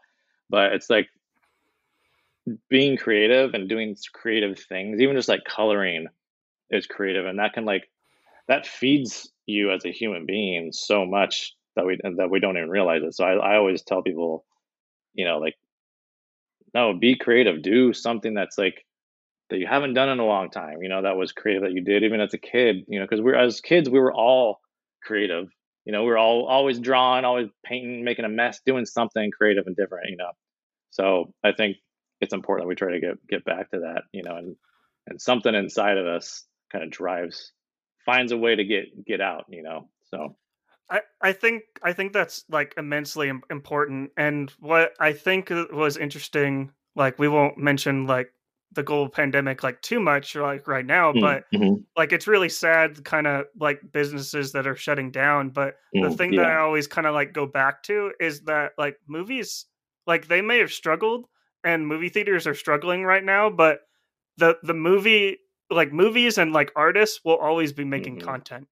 [0.50, 1.08] But it's like
[2.70, 6.08] being creative and doing creative things, even just like coloring
[6.72, 7.26] is creative.
[7.26, 7.90] And that can like,
[8.48, 12.70] that feeds you as a human being so much that we that we don't even
[12.70, 13.16] realize it.
[13.16, 14.44] So I, I always tell people,
[15.14, 15.56] you know, like,
[16.74, 17.62] no, be creative.
[17.62, 18.86] Do something that's like
[19.50, 20.82] that you haven't done in a long time.
[20.82, 22.86] You know, that was creative that you did even as a kid.
[22.88, 24.62] You know, because we're as kids we were all
[25.04, 25.50] creative.
[25.86, 29.68] You know, we are all always drawing, always painting, making a mess, doing something creative
[29.68, 30.10] and different.
[30.10, 30.32] You know,
[30.92, 31.78] so I think
[32.22, 34.04] it's important that we try to get get back to that.
[34.12, 34.56] You know, and
[35.08, 37.54] and something inside of us kind of drives
[38.06, 39.46] finds a way to get get out.
[39.50, 40.36] You know, so.
[40.92, 45.98] I, I think I think that's like immensely important, and what I think uh, was
[45.98, 48.34] interesting, like we won't mention like
[48.74, 51.82] the global pandemic like too much like right now mm, but mm-hmm.
[51.98, 56.16] like it's really sad kind of like businesses that are shutting down but mm, the
[56.16, 56.44] thing yeah.
[56.44, 59.66] that i always kind of like go back to is that like movies
[60.06, 61.26] like they may have struggled
[61.64, 63.80] and movie theaters are struggling right now but
[64.38, 65.38] the the movie
[65.72, 68.28] like movies and like artists will always be making mm-hmm.
[68.28, 68.68] content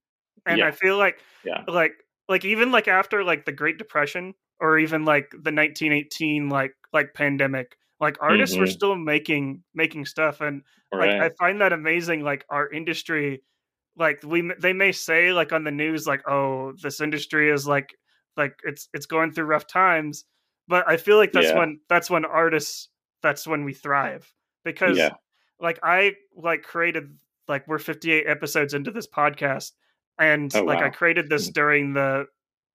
[0.45, 0.67] and yeah.
[0.67, 1.93] i feel like yeah like
[2.29, 7.13] like even like after like the great depression or even like the 1918 like like
[7.13, 8.61] pandemic like artists mm-hmm.
[8.61, 10.61] were still making making stuff and
[10.93, 11.19] right.
[11.19, 13.41] like i find that amazing like our industry
[13.97, 17.95] like we they may say like on the news like oh this industry is like
[18.35, 20.25] like it's it's going through rough times
[20.67, 21.57] but i feel like that's yeah.
[21.57, 22.89] when that's when artists
[23.23, 24.31] that's when we thrive
[24.63, 25.13] because yeah.
[25.59, 29.71] like i like created like we're 58 episodes into this podcast
[30.19, 30.87] and oh, like wow.
[30.87, 31.53] i created this mm.
[31.53, 32.25] during the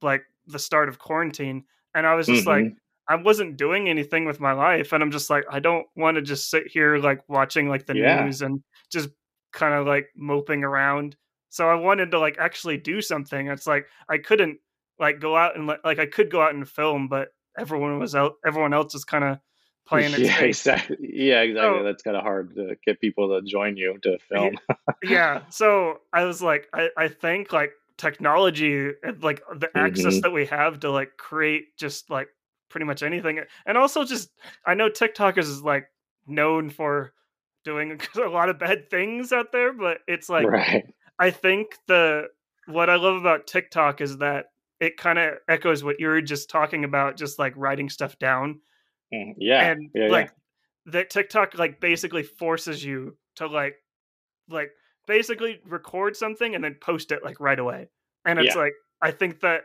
[0.01, 2.65] like the start of quarantine and i was just mm-hmm.
[2.65, 2.75] like
[3.09, 6.23] I wasn't doing anything with my life, and I'm just like, I don't want to
[6.23, 8.25] just sit here like watching like the yeah.
[8.25, 9.11] news and just
[9.53, 11.17] kind of like moping around.
[11.51, 13.49] So I wanted to like actually do something.
[13.49, 14.59] It's like I couldn't
[14.99, 18.35] like go out and like I could go out and film, but everyone was out.
[18.47, 19.39] Everyone else is kind of
[19.87, 20.15] playing.
[20.19, 20.97] yeah, exactly.
[21.01, 21.81] Yeah, exactly.
[21.81, 24.59] So, That's kind of hard to get people to join you to film.
[25.03, 25.43] yeah.
[25.51, 29.79] So I was like, I, I think like technology like the mm-hmm.
[29.79, 32.29] access that we have to like create just like
[32.73, 33.41] pretty much anything.
[33.67, 34.31] And also, just
[34.67, 35.87] I know TikTok is like
[36.27, 37.13] known for
[37.65, 40.85] doing a lot of bad things out there, but it's like right.
[41.19, 42.25] I think the
[42.67, 44.47] what I love about TikTok is that
[44.81, 48.61] it kind of echoes what you were just talking about, just like writing stuff down.
[49.15, 50.33] Mm, yeah, and yeah, like
[50.87, 50.93] yeah.
[50.93, 53.77] that TikTok like basically forces you to like
[54.49, 54.71] like
[55.07, 57.89] basically record something and then post it like right away.
[58.25, 58.63] And it's yeah.
[58.63, 59.63] like I think that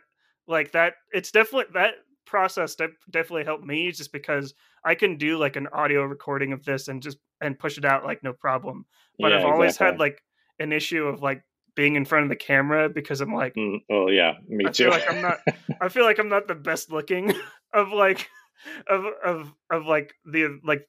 [0.47, 1.93] like that it's definitely that
[2.27, 6.63] process de- definitely helped me just because I can do like an audio recording of
[6.63, 8.85] this and just and push it out like no problem.
[9.19, 9.85] But yeah, I've always exactly.
[9.85, 10.23] had like
[10.59, 11.43] an issue of like
[11.75, 14.85] being in front of the camera because I'm like, mm, oh yeah, me I too.
[14.85, 15.39] Feel like I'm not.
[15.81, 17.33] I feel like I'm not the best looking
[17.73, 18.27] of like
[18.87, 20.87] of of of like the like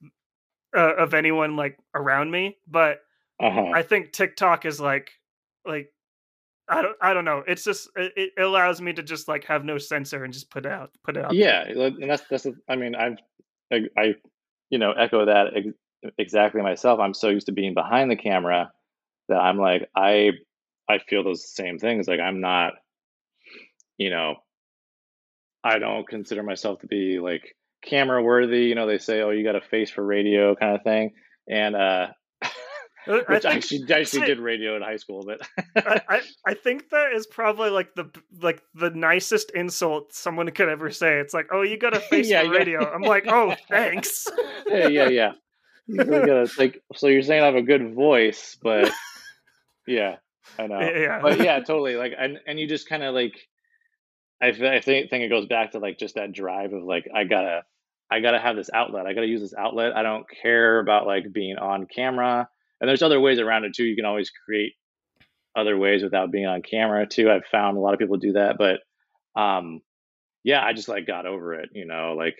[0.77, 3.01] uh, of anyone like around me, but
[3.40, 3.72] uh-huh.
[3.74, 5.11] I think TikTok is like
[5.66, 5.92] like
[6.68, 7.42] I don't I don't know.
[7.46, 10.66] It's just it, it, allows me to just like have no censor and just put
[10.66, 11.35] it out put it out.
[11.35, 11.87] Yeah, there.
[11.87, 13.18] and that's that's I mean I've
[13.72, 14.14] I, I
[14.70, 17.00] you know echo that ex- exactly myself.
[17.00, 18.70] I'm so used to being behind the camera
[19.28, 20.33] that I'm like I
[20.88, 22.07] I feel those same things.
[22.07, 22.74] Like I'm not
[23.96, 24.37] you know
[25.64, 28.64] I don't consider myself to be like camera worthy.
[28.64, 31.12] You know they say oh you got a face for radio kind of thing,
[31.48, 32.09] and uh uh,
[33.09, 35.40] Which I, actually actually did radio in high school, but
[35.77, 38.11] I, I, I think that is probably like the
[38.42, 41.18] like the nicest insult someone could ever say.
[41.18, 42.87] It's like, oh, you got a face yeah, for radio.
[42.87, 44.27] I'm like, oh, thanks.
[44.66, 45.33] yeah, yeah, yeah.
[45.87, 48.92] You gotta, like, so you're saying I have a good voice, but
[49.87, 50.16] yeah,
[50.59, 50.81] I know.
[50.81, 51.97] Yeah, but yeah, totally.
[51.97, 53.33] Like, and and you just kind of like,
[54.42, 57.25] I I think think it goes back to like just that drive of like I
[57.25, 57.62] gotta
[58.11, 59.07] I gotta have this outlet.
[59.07, 59.97] I gotta use this outlet.
[59.97, 63.84] I don't care about like being on camera and there's other ways around it too.
[63.84, 64.74] You can always create
[65.56, 67.30] other ways without being on camera too.
[67.30, 68.80] I've found a lot of people do that, but
[69.40, 69.80] um,
[70.44, 72.36] yeah, I just like got over it, you know, like,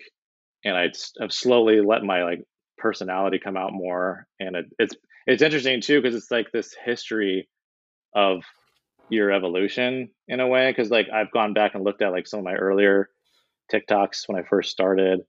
[0.63, 2.43] and I have slowly let my like
[2.77, 4.95] personality come out more, and it, it's
[5.27, 7.47] it's interesting too because it's like this history
[8.15, 8.43] of
[9.09, 12.39] your evolution in a way because like I've gone back and looked at like some
[12.39, 13.09] of my earlier
[13.71, 15.21] TikToks when I first started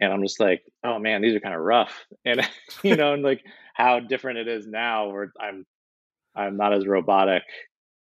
[0.00, 2.40] and I'm just like, oh man, these are kind of rough, and
[2.82, 3.42] you know, and like
[3.78, 5.64] how different it is now, where I'm
[6.34, 7.44] I'm not as robotic,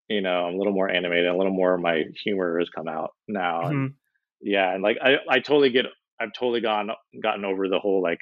[0.07, 2.87] you know, I'm a little more animated, a little more of my humor has come
[2.87, 3.71] out now, mm-hmm.
[3.71, 3.93] and
[4.41, 5.85] yeah, and like I I totally get,
[6.19, 8.19] I've totally gone gotten over the whole like,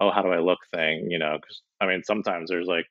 [0.00, 2.86] oh, how do I look thing, you know, because I mean sometimes there's like,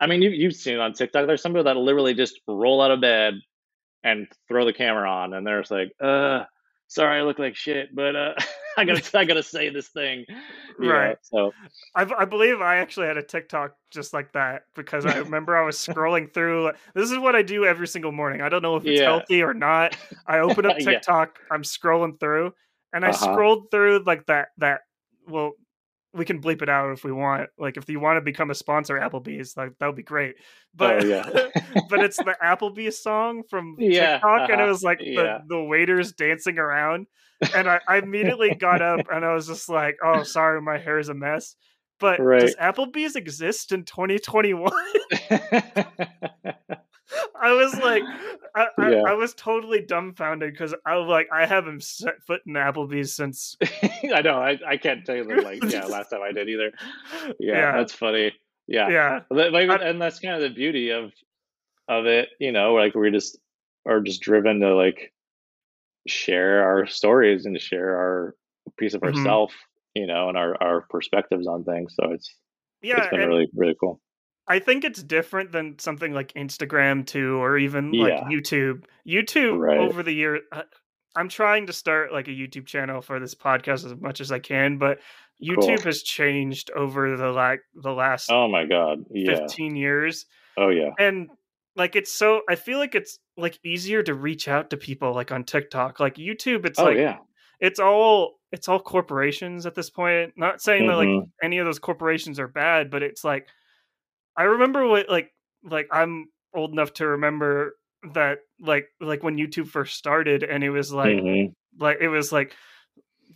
[0.00, 2.80] I mean you you've seen it on TikTok, there's some people that literally just roll
[2.80, 3.34] out of bed
[4.02, 6.44] and throw the camera on, and they're just like, uh
[6.88, 8.34] sorry, I look like shit, but uh,
[8.76, 10.24] I gotta I gotta say this thing.
[10.78, 11.16] Right.
[11.22, 11.54] So
[11.94, 15.64] I, I believe I actually had a TikTok just like that because I remember I
[15.64, 16.72] was scrolling through.
[16.94, 18.40] This is what I do every single morning.
[18.40, 19.06] I don't know if it's Yeah.
[19.06, 19.96] healthy or not.
[20.26, 20.92] I open up Yeah.
[20.92, 22.52] TikTok, I'm scrolling through,
[22.92, 23.32] and I Uh-huh.
[23.32, 24.48] scrolled through like that.
[24.58, 24.80] That
[25.26, 25.52] well,
[26.18, 27.48] we can bleep it out if we want.
[27.58, 30.36] Like if you want to become a sponsor, Applebee's, like that would be great.
[30.74, 31.22] But oh yeah.
[31.88, 35.38] but it's the Applebee's song from Yeah, TikTok, and it uh-huh, was like yeah.
[35.48, 37.06] the, the waiters dancing around.
[37.54, 40.98] And I, I immediately got up and I was just like, oh, sorry, my hair
[40.98, 41.54] is a mess.
[42.00, 44.70] But does Applebee's exist in 2021?
[47.40, 48.02] I was like,
[48.54, 49.02] I, I, Yeah.
[49.06, 53.56] I was totally dumbfounded because I was like, I haven't set foot in Applebee's since.
[54.14, 54.38] I know.
[54.38, 56.72] I, I can't tell you like yeah last time I did either.
[57.38, 57.76] Yeah, Yeah.
[57.76, 58.32] that's funny.
[58.66, 59.20] Yeah, Yeah.
[59.30, 61.12] I- and that's kind of the beauty of
[61.88, 62.28] of it.
[62.38, 63.38] You know, like we just
[63.86, 65.12] are just driven to like
[66.06, 68.34] share our stories and to share our
[68.76, 69.16] piece of Mhm.
[69.16, 69.54] ourself.
[69.94, 71.94] You know, and our our perspectives on things.
[71.98, 72.34] So it's
[72.82, 72.98] Yeah.
[72.98, 74.00] it's been and- really really cool.
[74.48, 78.24] I think it's different than something like Instagram too, or even like Yeah.
[78.24, 78.84] YouTube.
[79.06, 79.78] YouTube Right.
[79.78, 80.64] over the year, I-
[81.16, 84.38] I'm trying to start like a YouTube channel for this podcast as much as I
[84.38, 85.00] can, but
[85.42, 89.04] YouTube has changed over the like the last Oh my god.
[89.10, 89.36] Yeah.
[89.36, 90.90] 15 years, Oh yeah.
[90.98, 91.28] and
[91.76, 95.30] like it's so I feel like it's like easier to reach out to people like
[95.30, 96.64] on TikTok, like YouTube.
[96.66, 97.18] It's oh like yeah.
[97.60, 100.32] it's all it's all corporations at this point.
[100.36, 101.30] Not saying that like Mhm.
[101.42, 103.46] any of those corporations are bad, but it's like
[104.38, 105.32] I remember what like
[105.64, 107.76] like I'm old enough to remember
[108.14, 111.52] that like like when YouTube first started and it was like Mhm.
[111.78, 112.54] like it was like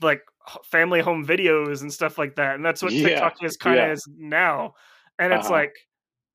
[0.01, 0.23] like
[0.65, 3.88] family home videos and stuff like that and that's what Yeah, TikTok is kind of
[3.88, 3.93] yeah.
[3.93, 4.75] is now
[5.19, 5.53] and it's Uh-huh.
[5.55, 5.75] like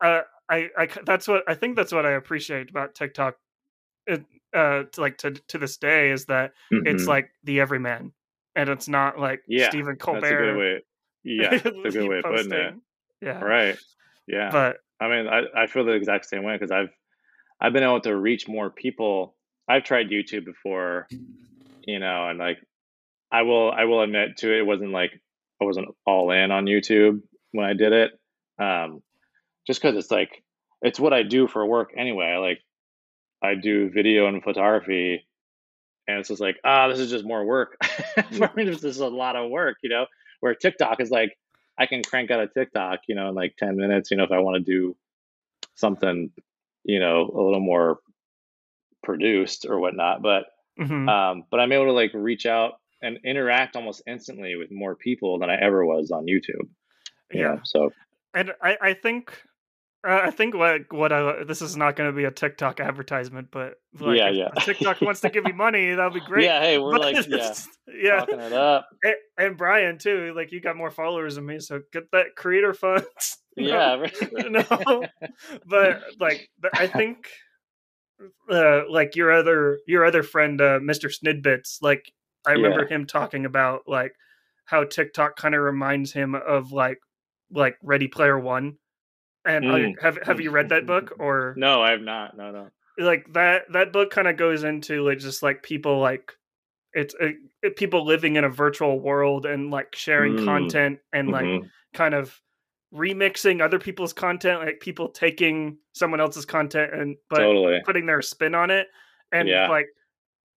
[0.04, 3.38] uh I I that's what I think that's what I appreciate about TikTok
[4.08, 6.54] it, uh to, like to to this day is that
[6.86, 7.08] it's Mhm.
[7.08, 8.14] like the everyman
[8.56, 10.84] and it's not like Yeah, Stephen that's a good Colbert way.
[11.24, 12.76] Yeah, that's a good way of putting it.
[13.22, 13.78] yeah Right.
[14.28, 14.50] Yeah.
[14.52, 16.90] but I mean, I, I feel the exact same way because I've
[17.60, 19.36] I've been able to reach more people.
[19.68, 21.08] I've tried YouTube before,
[21.86, 22.58] you know, and like
[23.32, 25.12] I will I will admit to it, it wasn't like
[25.62, 28.12] I wasn't all in on YouTube when I did it.
[28.60, 29.02] Um,
[29.66, 30.44] just because it's like
[30.82, 32.36] it's what I do for work anyway.
[32.38, 32.62] Like
[33.44, 35.28] I do video and photography,
[36.08, 37.78] and it's just like ah, this is just more work.
[38.32, 40.06] for me, this is a lot of work, you know.
[40.40, 41.36] Where TikTok is like
[41.78, 44.32] I can crank out a TikTok, you know, in like 10 minutes, you know, if
[44.32, 44.96] I want to do
[45.76, 46.32] something,
[46.84, 48.00] you know, a little more
[49.04, 50.22] produced or whatnot.
[50.22, 50.46] But,
[50.80, 51.10] mhm.
[51.10, 55.40] um, but I'm able to like reach out and interact almost instantly with more people
[55.40, 56.68] than I ever was on YouTube.
[57.32, 57.94] you yeah know, So,
[58.34, 59.40] and I, I think
[60.08, 63.50] uh, I think what what I this is not going to be a TikTok advertisement,
[63.52, 64.50] but like Yeah, yeah.
[64.60, 66.46] TikTok wants to give me money, that'll be great.
[66.46, 67.54] yeah, hey, we're But like, yeah,
[67.88, 68.88] yeah, talking it up.
[69.04, 70.34] and, and Brian too.
[70.36, 73.06] Like you got more followers than me, so get that creator funds.
[73.60, 73.96] Yeah.
[73.96, 74.52] right.
[74.52, 75.04] no,
[75.66, 77.28] but like but I think
[78.52, 81.12] uh, like your other your other friend, uh, Mr.
[81.12, 82.04] Snidbits, like
[82.46, 84.14] I remember him talking about like
[84.66, 87.00] how TikTok kind of reminds him of like
[87.52, 88.78] like Ready Player One.
[89.48, 90.02] And I- Mm.
[90.02, 92.36] have have you read that book or No, I have not.
[92.38, 92.70] No, no.
[93.00, 96.34] like that that book kind of goes into like just like people like
[96.94, 97.30] it's uh,
[97.64, 100.46] it, people living in a virtual world and like sharing Mm.
[100.46, 101.70] content and like Mhm.
[101.94, 102.42] kind of
[102.94, 107.82] remixing other people's content like people taking someone else's content and but totally.
[107.86, 108.88] putting their spin on it
[109.34, 109.68] and Yeah.
[109.70, 109.88] like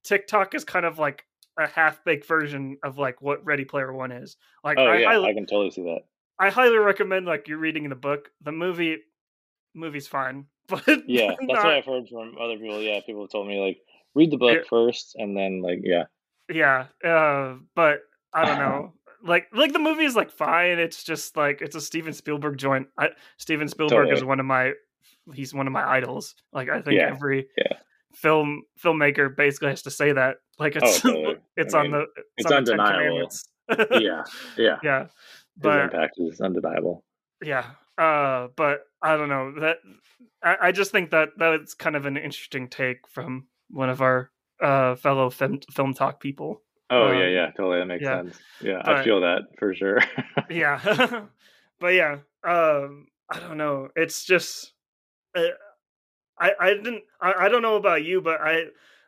[0.05, 1.25] tiktok is kind of like
[1.59, 5.09] a half-baked version of like what ready player one is like Oh, I, yeah.
[5.09, 6.03] highly, I can totally see that.
[6.41, 8.99] I highly recommend like you're reading the book the movie
[9.75, 11.29] movie's fine but Yeah.
[11.39, 12.81] That's not- what I've heard from other people.
[12.81, 13.01] Yeah.
[13.07, 13.79] People have told me, like,
[14.15, 14.63] read the book Yeah.
[14.69, 16.05] first and then, like, yeah.
[16.53, 18.01] yeah uh but
[18.35, 21.81] i don't know like like the movie is like fine it's just like it's a
[21.81, 24.73] steven spielberg joint I, steven spielberg is one of my
[25.35, 27.77] he's one of my idols like i think Yeah, every yeah.
[28.15, 31.37] film filmmaker basically has to say that like Oh, it's totally.
[31.57, 33.31] it's I on mean, the it's on the Ten undeniable.
[34.01, 34.23] Yeah.
[34.57, 34.79] Yeah.
[34.83, 35.07] yeah
[35.63, 37.05] but impact is undeniable.
[37.43, 37.67] yeah
[37.99, 39.79] uh but i don't know that
[40.43, 44.31] I, I just think that that's kind of an interesting take from one of our
[44.63, 47.79] uh fellow film, FilmTok people Oh Um, yeah, yeah, totally.
[47.79, 48.41] That makes yeah, sense.
[48.61, 50.01] Yeah, but- I feel that for sure.
[50.51, 50.81] yeah
[51.81, 54.73] but yeah um i don't know it's just
[55.37, 55.43] uh,
[56.39, 58.65] i i didn't I, I don't know about you but i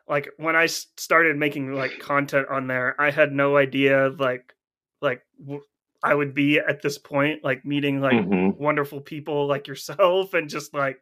[0.07, 4.53] like when I started making like content on there i had no idea like
[5.01, 5.63] like w-
[6.03, 8.57] i would be at this point like meeting like Mhm.
[8.57, 11.01] wonderful people like yourself and just like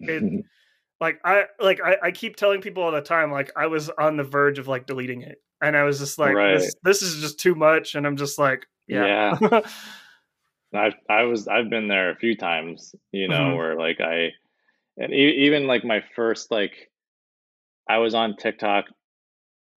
[0.00, 0.44] it
[1.00, 4.16] like i like I, I keep telling people all the time like i was on
[4.16, 6.54] the verge of like deleting it and I was just like, Right.
[6.54, 9.38] this, this is just too much, and I'm just like, yeah,
[10.74, 13.56] I I was I've been there a few times, you know, Mhm.
[13.56, 14.32] where like I
[14.96, 16.90] and e- even like my first like
[17.88, 18.86] I was on TikTok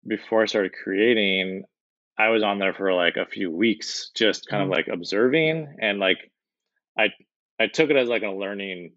[0.07, 1.65] before I started creating.
[2.17, 4.73] I was on there for like a few weeks, just kind of Mhm.
[4.73, 6.31] like observing and like
[6.99, 7.13] I
[7.59, 8.95] I took it as like a learning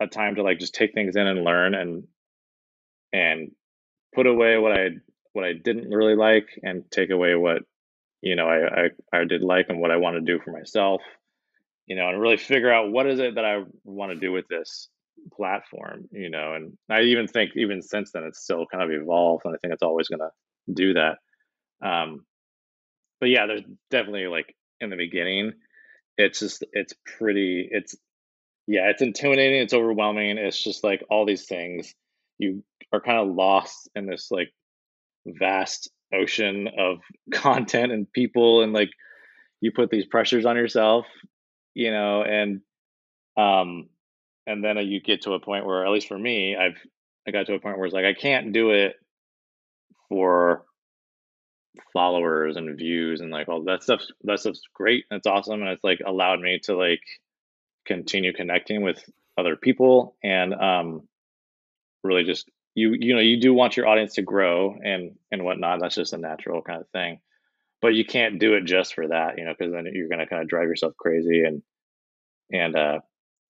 [0.00, 2.08] a time to like just take things in and learn and
[3.12, 3.52] and
[4.14, 4.90] put away what I
[5.32, 7.62] what I didn't really like and take away what
[8.22, 11.02] you know I I, I did like and what I want to do for myself
[11.86, 14.48] you know and really figure out what is it that I want to do with
[14.48, 14.88] this
[15.32, 19.44] platform you know and I even think even since then it's still kind of evolved
[19.44, 20.30] and I think it's always going to
[20.72, 21.18] do that
[21.82, 22.24] um
[23.20, 25.52] but yeah there's definitely like in the beginning
[26.18, 27.96] it's just it's pretty it's
[28.66, 31.94] yeah it's intimidating it's overwhelming it's just like all these things
[32.38, 34.52] you are kind of lost in this like
[35.26, 36.98] vast ocean of
[37.32, 38.90] content and people and like
[39.60, 41.06] you put these pressures on yourself
[41.74, 42.60] you know and
[43.36, 43.88] um
[44.46, 46.78] and then you get to a point where at least for me i've
[47.26, 48.94] i got to a point where it's like i can't do it
[50.08, 50.64] for
[51.92, 55.70] followers and views and like all that stuff that stuff's great and it's awesome and
[55.70, 57.02] it's like allowed me to like
[57.86, 59.02] continue connecting with
[59.38, 61.02] other people and um
[62.02, 65.80] really just you you know you do want your audience to grow and and whatnot
[65.80, 67.18] that's just a natural kind of thing
[67.82, 70.26] but you can't do it just for that you know because then you're going to
[70.26, 71.62] kind of drive yourself crazy and
[72.52, 72.98] and uh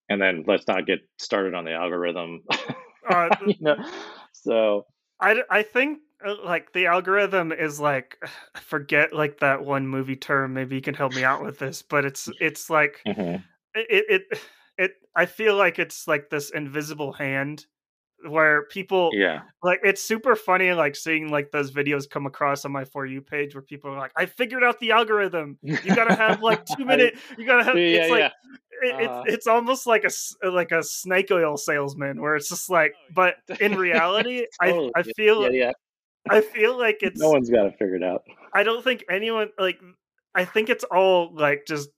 [0.08, 2.42] and then let's not get started on the algorithm
[3.08, 3.76] Uh, you know
[4.32, 4.86] so
[5.20, 5.98] I, I think
[6.44, 8.18] like the algorithm is like
[8.60, 10.54] forget like that one movie term.
[10.54, 13.42] Maybe you can help me out with this, but it's it's like mhm.
[13.74, 14.40] it it
[14.78, 14.92] it.
[15.14, 17.66] I feel like it's like this invisible hand
[18.26, 22.72] where people yeah like it's super funny like seeing like those videos come across on
[22.72, 26.14] my for you page where people are like i figured out the algorithm you gotta
[26.14, 28.30] have like two minute you gotta have yeah it's like yeah
[28.82, 29.22] it, Uh-huh.
[29.26, 33.36] it's it's almost like a like a snake oil salesman where it's just like but
[33.60, 34.92] in reality Totally.
[34.94, 35.72] i i feel yeah
[36.30, 39.04] i feel like it's no one's got to figure it figured out i don't think
[39.10, 39.78] anyone like
[40.34, 41.88] i think it's all like just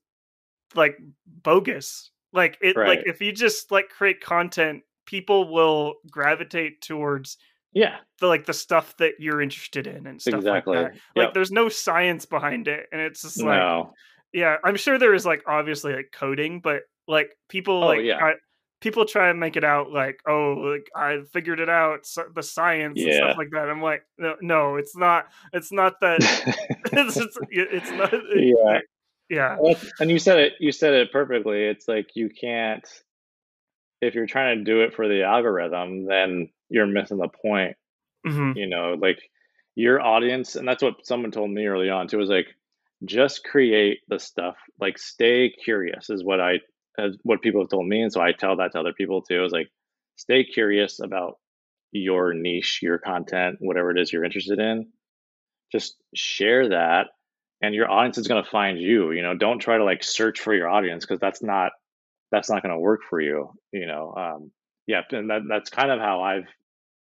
[0.75, 7.37] like bogus like it like if you just like create content people will gravitate towards
[7.73, 10.99] yeah the like the stuff that you're interested in and stuff exactly like that.
[11.15, 11.33] Like Yep.
[11.33, 13.93] there's no science behind it, and it's just like no
[14.33, 18.19] yeah, I'm sure there is like obviously like coding, but like people Oh, like yeah.
[18.19, 18.33] try,
[18.81, 22.43] people try and make it out like oh like I figured it out so, the
[22.43, 23.69] science and stuff like that.
[23.69, 25.27] I'm like no, no, it's not.
[25.53, 26.21] It's not that.
[26.93, 28.13] it's, it's it's not.
[28.35, 28.79] Yeah.
[29.29, 29.57] yeah.
[29.59, 32.87] Well, and you said it you said it perfectly it's like you can't
[34.01, 37.75] if you're trying to do it for the algorithm then you're missing the point
[38.25, 39.19] hmm you know like
[39.75, 42.47] your audience and that's what someone told me early on too was like
[43.05, 46.59] just create the stuff like stay curious is what i
[47.23, 49.51] what people have told me and so i tell that to other people too is
[49.51, 49.69] like
[50.15, 51.37] stay curious about
[51.91, 54.87] your niche your content whatever it is you're interested in.
[55.71, 57.07] Just share that
[57.61, 59.35] and your audience is going to find you you know?
[59.35, 61.71] Don't try to like search for your audience because that's not
[62.31, 64.13] that's not going to work for you you know?
[64.15, 64.51] Um
[64.87, 66.47] yeah and that, that's kind of how i've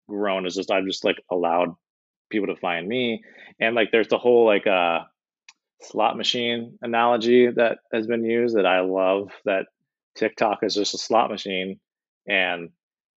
[0.08, 1.74] grown is just i've just like allowed
[2.30, 3.22] people to find me
[3.58, 5.00] and like there's the whole like uh
[5.82, 9.66] slot machine analogy that has been used that i love that
[10.20, 11.80] tiktok is just a slot machine
[12.28, 12.68] and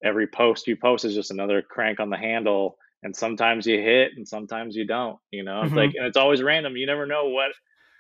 [0.04, 4.12] every post you post is just another crank on the handle and sometimes you hit
[4.16, 5.78] and sometimes you don't you know it's Mhm.
[5.78, 7.52] like and it's always random you never know what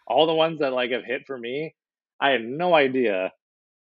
[0.07, 1.75] all the ones that like have hit for me
[2.19, 3.31] i had no idea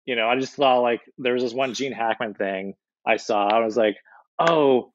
[0.06, 2.74] you know i just saw like there was this one gene hackman thing
[3.06, 3.96] i saw i was like
[4.38, 4.92] oh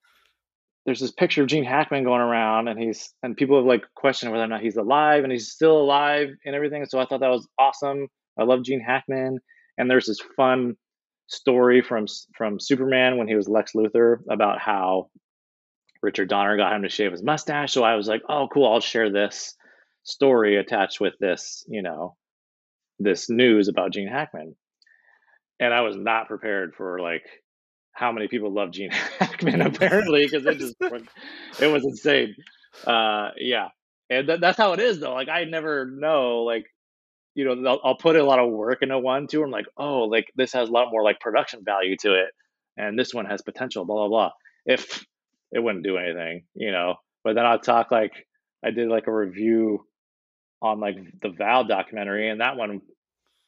[0.85, 4.31] there's this picture of gene hackman going around and he's and people have like questioned
[4.31, 7.29] whether or not he's alive and he's still alive and everything so i thought that
[7.29, 8.07] was awesome
[8.37, 9.39] i love gene hackman
[9.77, 10.75] and there's this fun
[11.27, 12.05] story from
[12.35, 15.09] from superman when he was lex luthor about how
[16.01, 17.71] richard donner got him to shave his mustache.
[17.71, 19.55] So i was like oh cool i'll share this
[20.03, 22.15] story attached with this you know
[22.99, 24.55] this news about gene hackman.
[25.59, 27.23] And i was not prepared for like
[27.93, 30.75] how many people love gene hackman apparently because it just
[31.61, 32.35] it was insane.
[32.85, 33.69] Uh yeah.
[34.09, 35.13] And th- that's how it is though.
[35.13, 36.65] Like i never know like
[37.35, 39.43] you know I'll, I'll put a lot of work into one too.
[39.43, 42.29] I'm like oh like this has a lot more like production value to it
[42.77, 44.31] and this one has potential blah blah blah
[44.65, 45.05] if
[45.51, 46.95] it wouldn't do anything you know?
[47.23, 48.11] But then i'll talk like
[48.65, 49.85] i did like a review
[50.61, 52.81] on like the val documentary and that one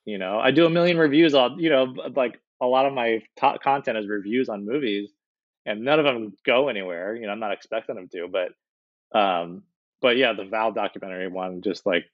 [0.05, 3.21] you know i do a million reviews on you know like a lot of my
[3.37, 5.11] top content is reviews on movies
[5.65, 9.63] and none of them go anywhere you know i'm not expecting them to but um
[10.05, 12.05] but yeah, the Val documentary one just like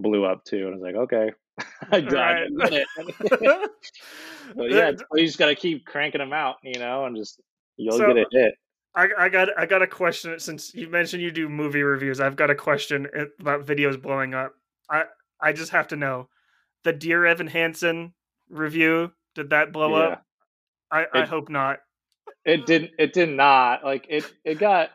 [0.00, 1.30] blew up too, and I was like, okay,
[1.92, 2.48] I died.
[2.54, 2.84] Right.
[4.56, 7.40] but yeah, you just gotta keep cranking them out, you know, and just
[7.76, 8.54] you'll So- get a hit.
[8.94, 12.20] I, I got I got a question since you mentioned you do movie reviews.
[12.20, 13.06] I've got a question
[13.38, 14.52] about videos blowing up.
[14.90, 15.04] I
[15.40, 16.28] I just have to know
[16.84, 18.14] the Dear Evan Hansen
[18.48, 19.12] review.
[19.36, 20.04] Did that blow Yeah.
[20.04, 20.24] up?
[20.90, 21.80] I, I hope not.
[22.44, 22.92] It didn't.
[22.98, 23.84] It did not.
[23.84, 24.24] Like it.
[24.44, 24.90] It got.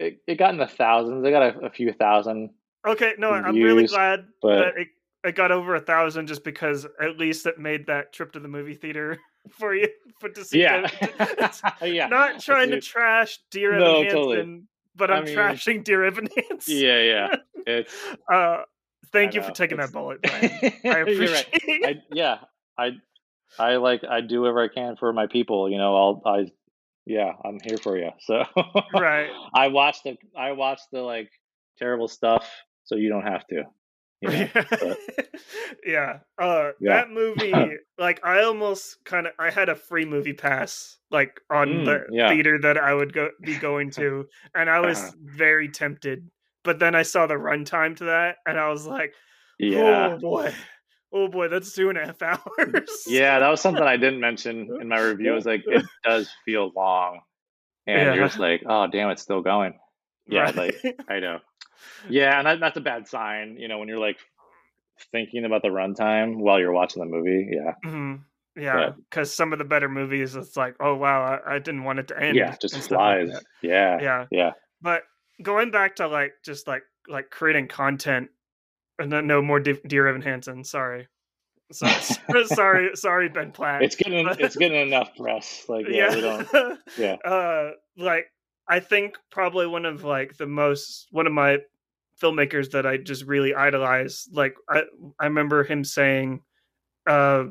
[0.00, 1.24] It, it got in the thousands.
[1.24, 2.50] It got a, a few thousand.
[2.86, 4.88] Okay, no, I'm really glad but- that it,
[5.24, 8.48] it got over a thousand just because at least it made that trip to the
[8.48, 9.18] movie theater
[9.50, 9.88] for you
[10.20, 10.60] for to see.
[10.60, 10.86] Yeah.
[11.82, 12.08] Yeah.
[12.08, 14.62] not trying to trash Dear No, Evan Hansen, totally.
[14.96, 16.76] but I I'm mean- trashing Dear Evan Hansen.
[16.76, 17.00] Yeah.
[17.02, 17.36] Yeah.
[17.66, 17.94] It's.
[18.30, 18.62] Uh,
[19.12, 20.50] thank I you for taking that bullet, Brian.
[20.84, 21.46] I appreciate right.
[21.52, 21.96] it.
[21.98, 22.38] I, yeah.
[22.76, 22.90] I.
[23.58, 24.02] I like.
[24.04, 25.70] I do whatever I can for my people.
[25.70, 25.96] You know.
[25.96, 26.22] I'll.
[26.26, 26.46] I.
[27.06, 27.32] Yeah.
[27.44, 28.10] I'm here for you.
[28.20, 28.44] So.
[28.94, 29.30] Right.
[29.54, 30.18] I watched the.
[30.36, 31.30] I watched the like
[31.78, 32.46] terrible stuff,
[32.84, 33.64] so you don't have to.
[34.20, 34.48] You know?
[35.86, 36.20] yeah.
[36.38, 36.92] Uh Yeah.
[36.92, 41.68] that movie like I almost kind of I had a free movie pass like on
[41.68, 42.28] Mm, the yeah.
[42.28, 45.12] theater that I would go be going to and I was Uh-huh.
[45.22, 46.30] very tempted.
[46.62, 49.14] But then I saw the runtime to that and I was like,
[49.58, 49.78] Yeah.
[49.80, 50.54] "Oh boy.
[51.12, 54.74] Oh boy, that's two and a half hours." Yeah, that was something I didn't mention
[54.80, 55.32] in my review.
[55.32, 57.20] It was like it does feel long,
[57.86, 58.14] and Yeah.
[58.14, 59.78] you're just like, oh damn, it's still going.
[60.26, 60.56] Yeah, Right.
[60.56, 60.76] like
[61.08, 61.40] I know.
[62.08, 63.56] Yeah, and that, that's a bad sign.
[63.58, 64.18] You know, when you're like
[65.12, 67.48] thinking about the runtime while you're watching the movie.
[67.50, 68.20] Yeah, Mhm.
[68.56, 71.98] Yeah, because some of the better movies, it's like, oh wow, I, I didn't want
[71.98, 72.36] it to end.
[72.36, 73.42] yeah, just stuff like flies.
[73.62, 75.02] yeah, yeah, yeah, but
[75.42, 78.28] going back to like just like like creating content
[79.00, 81.08] and then no more De- dear evan hansen sorry
[81.72, 81.86] so,
[82.46, 85.64] sorry sorry ben platt It's getting it's getting enough press.
[85.68, 86.78] Like yeah, we don't.
[86.96, 87.14] yeah.
[87.24, 88.26] uh like
[88.68, 91.58] i think probably one of like the most one of my
[92.24, 94.82] filmmakers that i just really idolize like i
[95.20, 96.40] i remember him saying
[97.06, 97.44] uh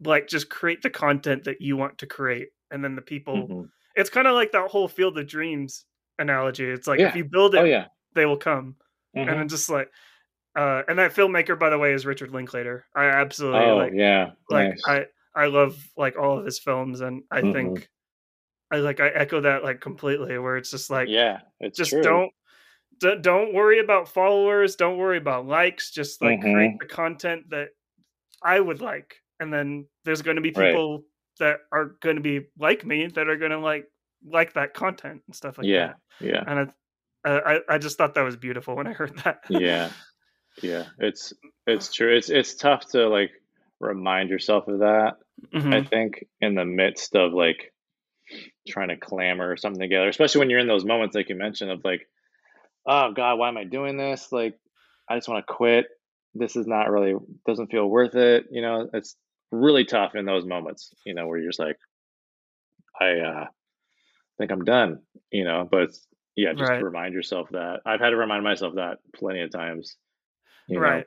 [0.00, 3.68] like just create the content that you want to create and then the people Mhm.
[3.94, 5.84] it's kind of like that whole field of dreams
[6.18, 7.86] analogy it's like if you build it Oh yeah.
[8.14, 8.76] they will come
[9.16, 9.28] Mhm.
[9.28, 9.90] and I'm just like,
[10.56, 12.86] uh, and that filmmaker, by the way, is Richard Linklater.
[12.94, 14.30] I absolutely Oh like, yeah.
[14.48, 14.82] like nice.
[14.86, 17.52] I, I love like all of his films, and I Mhm.
[17.52, 17.90] think,
[18.70, 20.38] I like, I echo that like completely.
[20.38, 22.02] Where it's just like, yeah, it's just true.
[22.02, 22.32] don't,
[23.00, 26.78] d- don't worry about followers, don't worry about likes, just like create Mhm.
[26.80, 27.68] the content that
[28.42, 30.68] I would like, and then there's going to be Right.
[30.72, 31.04] people
[31.38, 33.86] that are going to be like me that are going to like
[34.26, 35.96] like that content and stuff like yeah, that.
[36.20, 36.32] yeah.
[36.32, 36.44] yeah.
[36.46, 36.72] And
[37.24, 39.40] I, I, I just thought that was beautiful when I heard that.
[39.50, 39.90] yeah
[40.62, 41.34] yeah it's
[41.66, 43.30] it's true it's it's tough to like
[43.78, 45.16] remind yourself of that
[45.54, 45.88] i Mhm.
[45.90, 47.74] think in the midst of like
[48.66, 51.84] trying to clamor something together especially when you're in those moments like you mentioned of
[51.84, 52.08] like
[52.86, 54.58] oh god why am i doing this like
[55.08, 55.86] i just want to quit
[56.34, 57.14] this is not really
[57.46, 59.16] doesn't feel worth it you know it's
[59.52, 61.76] really tough in those moments you know where you're just like
[63.00, 63.46] i uh
[64.38, 65.90] think i'm done you know but
[66.36, 66.82] yeah just Right.
[66.82, 69.96] remind yourself that i've had to remind myself that plenty of times
[70.68, 70.82] you know?
[70.82, 71.06] right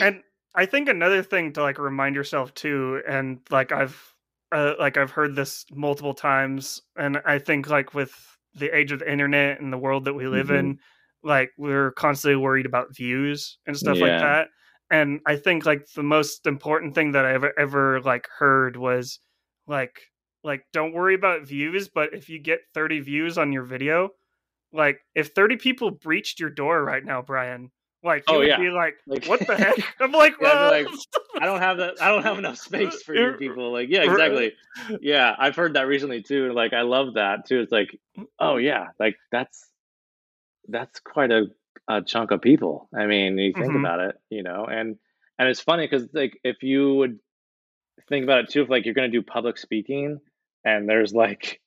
[0.00, 0.22] and
[0.54, 4.14] i think another thing to like remind yourself too and like i've
[4.52, 8.98] uh, like i've heard this multiple times and i think like with the age of
[8.98, 10.58] the internet and the world that we live Mhm.
[10.60, 10.78] in
[11.22, 14.48] like we're constantly worried about views and stuff like that
[14.90, 19.18] and i think like the most important thing that i ever ever like heard was
[19.66, 20.00] like
[20.42, 24.08] like don't worry about views but if you get 30 views on your video
[24.72, 27.70] like if 30 people breached your door right now brian
[28.02, 28.56] like you Oh, would yeah.
[28.58, 30.88] be like Like- what the heck i'm like, Yeah, "What?"
[31.42, 32.02] I don't have that.
[32.02, 33.72] I don't have enough space for you people.
[33.72, 34.52] Like, yeah, exactly.
[35.00, 36.52] Yeah, I've heard that recently too.
[36.52, 37.60] Like, I love that too.
[37.60, 37.98] It's like,
[38.38, 39.69] oh yeah, like that's
[40.70, 41.46] that's quite a,
[41.88, 42.88] a chunk of people.
[42.96, 43.80] I mean, you think Mhm.
[43.80, 44.96] about it, you know, and
[45.38, 47.18] and it's funny because like if you would
[48.08, 50.20] think about it too, if like you're going to do public speaking
[50.64, 51.60] and there's like,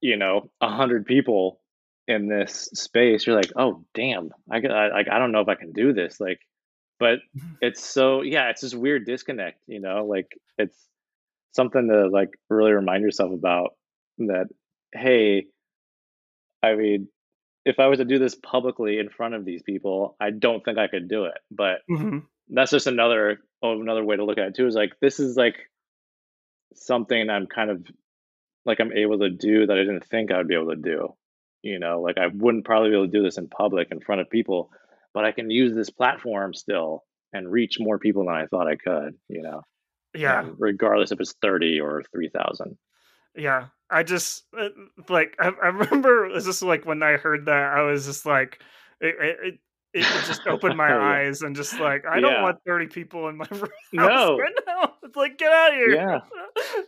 [0.00, 1.60] you know, a hundred people
[2.08, 5.72] in this space, you're like, oh damn, I like I don't know if I can
[5.72, 6.20] do this.
[6.20, 6.40] Like,
[6.98, 7.56] but Mhm.
[7.60, 10.28] it's so yeah, it's this weird disconnect, you know, like
[10.58, 10.88] it's
[11.52, 13.76] something to like really remind yourself about
[14.18, 14.48] that.
[14.92, 15.46] Hey,
[16.62, 17.08] I mean,
[17.64, 20.78] if I was to do this publicly in front of these people, I don't think
[20.78, 21.38] I could do it.
[21.50, 22.26] But Mhm.
[22.48, 24.66] that's just another oh, another way to look at it too.
[24.66, 25.56] Is like this is like
[26.74, 27.86] something I'm kind of
[28.64, 31.14] like I'm able to do that I didn't think I would be able to do.
[31.62, 34.20] You know, like I wouldn't probably be able to do this in public in front
[34.20, 34.70] of people,
[35.14, 38.76] but I can use this platform still and reach more people than I thought I
[38.76, 39.14] could.
[39.28, 39.62] You know,
[40.14, 42.76] yeah and regardless if it's thirty or three thousand.
[43.36, 44.68] yeah i just uh,
[45.08, 48.26] like I, I remember it was just like when i heard that i was just
[48.26, 48.60] like
[49.00, 49.54] it, it,
[49.94, 51.02] it just opened my Yeah.
[51.02, 52.42] eyes and just like I don't Yeah.
[52.44, 54.38] want 30 people in my room No.
[54.38, 54.94] right now.
[55.02, 55.94] It's like get out of here.
[55.94, 56.20] Yeah.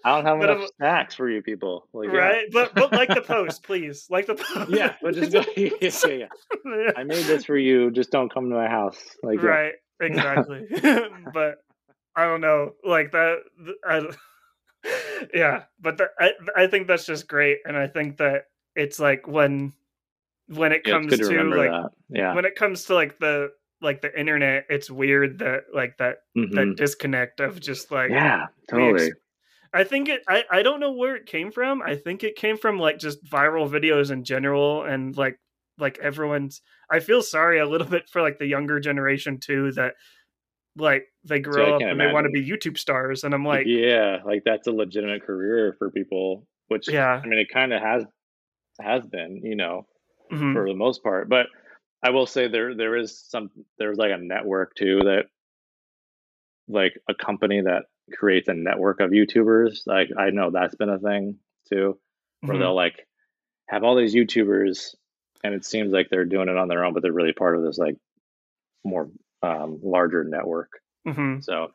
[0.04, 1.86] I don't have But enough I'm- snacks for you people.
[1.92, 2.18] Like, yeah.
[2.18, 2.46] right?
[2.50, 4.06] But but like the post, please.
[4.08, 4.70] Like the post.
[4.70, 5.44] Yeah, but just go.
[5.54, 6.26] Yeah, yeah,
[6.64, 6.90] yeah.
[6.96, 7.90] I made this for you.
[7.90, 8.96] Just don't come to my house.
[9.22, 9.48] Like, yeah.
[9.48, 10.66] right exactly
[11.34, 11.56] but
[12.16, 14.00] i don't know like that th- I,
[15.34, 18.44] yeah but the, I, I think that's just great and i think that
[18.76, 19.72] it's like when
[20.48, 21.90] when it comes good to to like that.
[22.10, 22.34] Yeah.
[22.34, 26.52] when it comes to like the like the internet it's weird that like that Mhm.
[26.54, 29.12] that disconnect of just like yeah, we ex- totally.
[29.72, 31.82] I think it I, I don't know where it came from.
[31.82, 35.38] I think it came from like just viral videos in general and like
[35.78, 39.94] like everyone's I feel sorry a little bit for like the younger generation too that
[40.76, 44.18] like they grow up and they want to be YouTube stars and I'm like yeah,
[44.24, 47.22] like that's a legitimate career for people, which yeah.
[47.22, 48.04] I mean, it kind of has
[48.80, 49.86] has been, you know,
[50.30, 51.28] mhm, for the most part.
[51.28, 51.46] But
[52.02, 55.26] I will say there there is some there's like a network too that
[56.68, 59.80] like a company that creates a network of YouTubers.
[59.86, 61.38] Like I know that's been a thing
[61.70, 61.98] too,
[62.44, 63.06] where mhm, they'll like
[63.68, 64.94] have all these YouTubers,
[65.44, 67.62] and it seems like they're doing it on their own, but they're really part of
[67.62, 67.96] this like
[68.84, 69.10] more
[69.44, 70.70] um, larger network.
[71.06, 71.42] mhm.
[71.44, 71.68] So,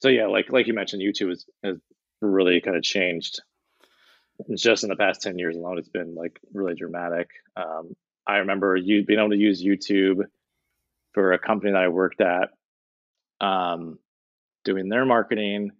[0.00, 1.76] so yeah, like like you mentioned, YouTube has, has
[2.20, 3.40] really kind of changed.
[4.56, 7.28] Just in the past ten years alone, it's been like really dramatic.
[7.56, 7.96] Um,
[8.26, 10.22] I remember you being able to use YouTube
[11.12, 12.50] for a company that I worked at,
[13.40, 13.98] um,
[14.64, 15.72] doing their marketing,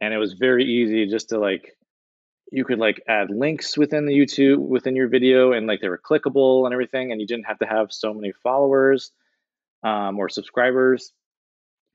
[0.00, 1.76] and it was very easy just to like
[2.50, 6.00] you could like add links within the YouTube within your video, and like they were
[6.00, 9.10] clickable and everything, and you didn't have to have so many followers
[9.86, 11.12] um, or subscribers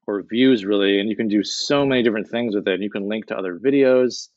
[0.07, 2.89] or views really and you can do so many different things with it and you
[2.89, 4.29] can link to other videos.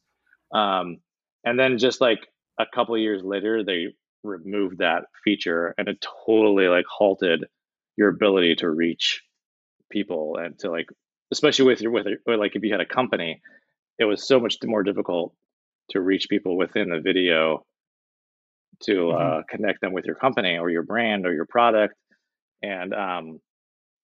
[0.52, 0.98] Um,
[1.44, 2.20] and then just like
[2.58, 7.44] a couple of years later they removed that feature and it totally like halted
[7.96, 9.22] your ability to reach
[9.90, 10.88] people and to like
[11.32, 13.40] especially with your with, or like if you had a company
[13.98, 15.34] it was so much more difficult
[15.90, 17.64] to reach people within the video
[18.80, 21.94] to uh, connect them with your company or your brand or your product.
[22.62, 23.40] And um,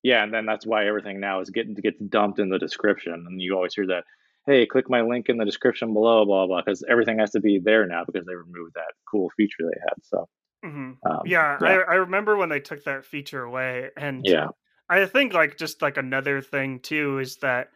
[0.02, 3.40] yeah, and then that's why everything now is getting gets dumped in the description, and
[3.40, 4.04] you always hear that,
[4.46, 7.58] "Hey, click my link in the description below," blah blah, because everything has to be
[7.58, 10.04] there now because they removed that cool feature they had.
[10.04, 10.28] So
[10.64, 10.98] mhm.
[11.08, 14.48] um, Yeah, yeah, I, I remember when they took that feature away and yeah,
[14.88, 17.70] I think like just like another thing too is that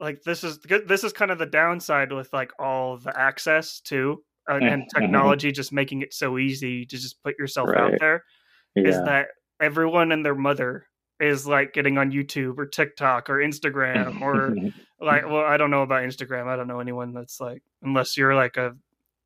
[0.00, 4.24] like this is this is kind of the downside with like all the access to
[4.50, 4.94] uh, and Mhm.
[4.94, 8.00] technology just making it so easy to just put yourself out Right.
[8.00, 8.24] there
[8.84, 9.28] is yeah, that
[9.60, 10.86] everyone and their mother
[11.20, 14.54] is like getting on YouTube or TikTok or Instagram or
[15.00, 18.34] like well I don't know about Instagram I don't know anyone that's like unless you're
[18.34, 18.74] like a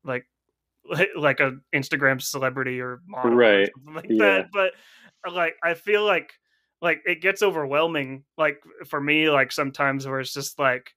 [0.03, 0.25] like
[1.17, 3.69] like a Instagram celebrity or model or Right.
[3.75, 4.17] something like Yeah.
[4.17, 4.71] that but
[5.33, 6.31] like I feel like
[6.81, 10.91] like it gets overwhelming like for me like sometimes where it's just like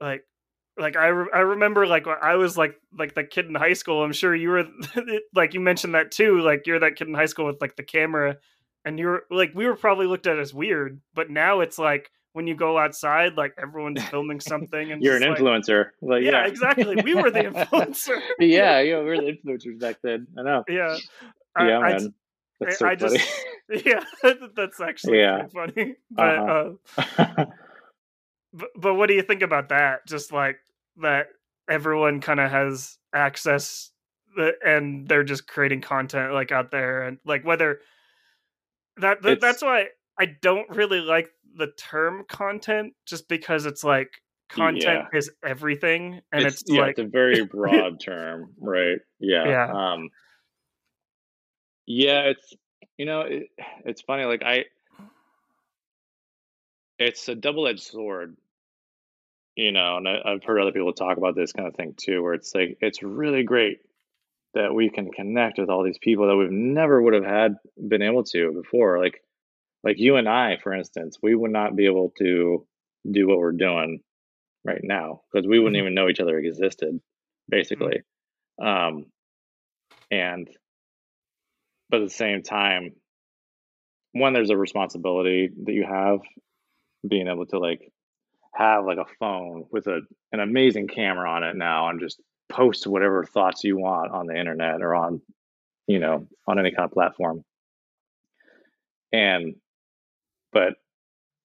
[0.00, 0.24] like
[0.78, 3.74] like I, re- I remember like when I was like like the kid in high
[3.74, 4.64] school I'm sure you were
[5.34, 7.82] like you mentioned that too like you're that kid in high school with like the
[7.84, 8.38] camera
[8.84, 12.46] and you're like we were probably looked at as weird but now it's like when
[12.46, 15.90] you go outside like everyone's filming something and you're an like, influencer.
[16.00, 19.96] Like, yeah, yeah, exactly we were the influencer yeah, yeah, we were the influencers back
[20.02, 20.26] then.
[20.38, 20.64] I know.
[20.68, 20.96] yeah
[21.54, 22.14] I, yeah, I, man,
[22.60, 23.18] that's so I funny.
[23.18, 23.30] just
[23.86, 24.04] yeah
[24.54, 25.46] that's actually Yeah.
[25.54, 26.72] funny but Uh-huh.
[27.36, 27.44] uh
[28.54, 30.58] but, but what do you think about that just like
[30.98, 31.28] that
[31.68, 33.90] everyone kind of has access
[34.64, 37.80] and they're just creating content like out there and like whether
[38.96, 39.86] that, that that's why
[40.18, 44.08] i don't really like the term content just because it's like
[44.52, 48.98] content is everything and it's, yeah, like it's a very broad term, right?
[49.18, 49.48] Yeah.
[49.48, 49.92] Yeah.
[49.92, 50.10] Um,
[51.86, 52.54] yeah, it's
[52.96, 53.48] you know, it,
[53.84, 54.24] it's funny.
[54.24, 54.64] Like I,
[56.98, 58.36] it's a double-edged sword,
[59.56, 62.22] you know, and I, I've heard other people talk about this kind of thing too,
[62.22, 63.80] where it's like it's really great
[64.54, 67.56] that we can connect with all these people that we've never would have had
[67.88, 68.98] been able to before.
[68.98, 69.22] Like,
[69.82, 72.66] like you and I, for instance, we would not be able to
[73.10, 74.00] do what we're doing
[74.64, 75.80] right now because we wouldn't Mhm.
[75.80, 77.00] even know each other existed,
[77.48, 78.02] basically.
[78.60, 79.06] Um,
[80.10, 80.48] and
[81.88, 82.94] but at the same time,
[84.12, 86.20] one, there's a responsibility that you have
[87.08, 87.92] being able to like
[88.54, 92.20] have like a phone with a an amazing camera on it now and just
[92.52, 95.20] post whatever thoughts you want on the internet or on
[95.86, 97.44] you know on any kind of platform.
[99.12, 99.56] And
[100.52, 100.74] but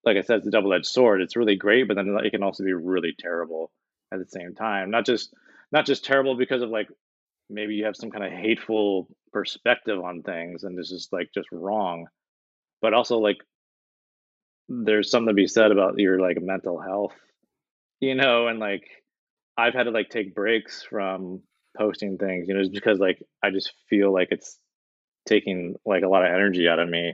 [0.04, 1.22] like i said it's a double-edged sword.
[1.22, 3.72] It's really great but then it can also be really terrible
[4.12, 4.92] at the same time.
[4.92, 5.34] Not just
[5.72, 6.90] not just terrible because of like
[7.50, 11.48] maybe you have some kind of hateful perspective on things and this is like just
[11.52, 12.08] wrong
[12.82, 13.38] but also like
[14.70, 17.14] there's something to be said about your like mental health,
[18.00, 18.84] you know, and like
[19.58, 21.42] I've had to like take breaks from
[21.78, 24.60] posting things, you know, just because like I just feel like it's
[25.28, 27.14] taking like a lot of energy out of me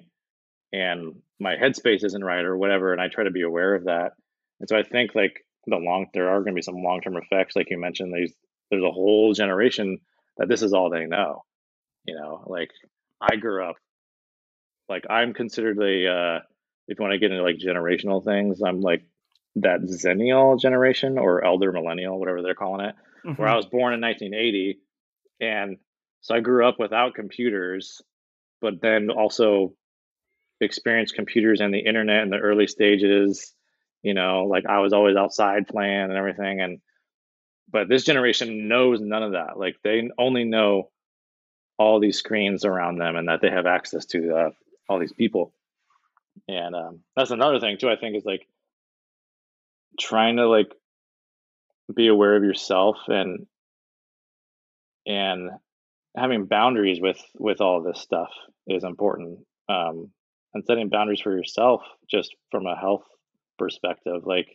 [0.71, 4.11] and my headspace isn't right or whatever and I try to be aware of that.
[4.59, 7.55] And so I think like the long there are going to be some long-term effects
[7.55, 8.33] like you mentioned there's
[8.69, 9.99] there's a whole generation
[10.37, 11.43] that this is all they know.
[12.05, 12.69] You know, like
[13.21, 13.75] I grew up
[14.89, 16.39] like I'm considered a uh
[16.87, 19.03] if you want to get into like generational things, I'm like
[19.55, 22.95] that Xennial generation or elder millennial, whatever they're calling it,
[23.25, 23.41] mm-hmm.
[23.41, 24.79] where I was born in 1980.
[25.39, 25.77] And
[26.21, 28.01] so I grew up without computers,
[28.61, 29.73] but then also
[30.59, 33.53] experienced computers and the internet in the early stages.
[34.01, 36.61] You know, like I was always outside playing and everything.
[36.61, 36.79] And,
[37.71, 39.57] but this generation knows none of that.
[39.57, 40.89] Like they only know
[41.77, 44.49] all these screens around them and that they have access to uh,
[44.89, 45.53] all these people.
[46.47, 47.89] And um, that's another thing too.
[47.89, 48.47] I think is like
[49.99, 50.71] trying to like
[51.93, 53.45] be aware of yourself and
[55.05, 55.49] and
[56.15, 58.29] having boundaries with with all this stuff
[58.67, 59.39] is important.
[59.69, 60.11] Um,
[60.53, 63.05] and setting boundaries for yourself, just from a health
[63.57, 64.47] perspective, like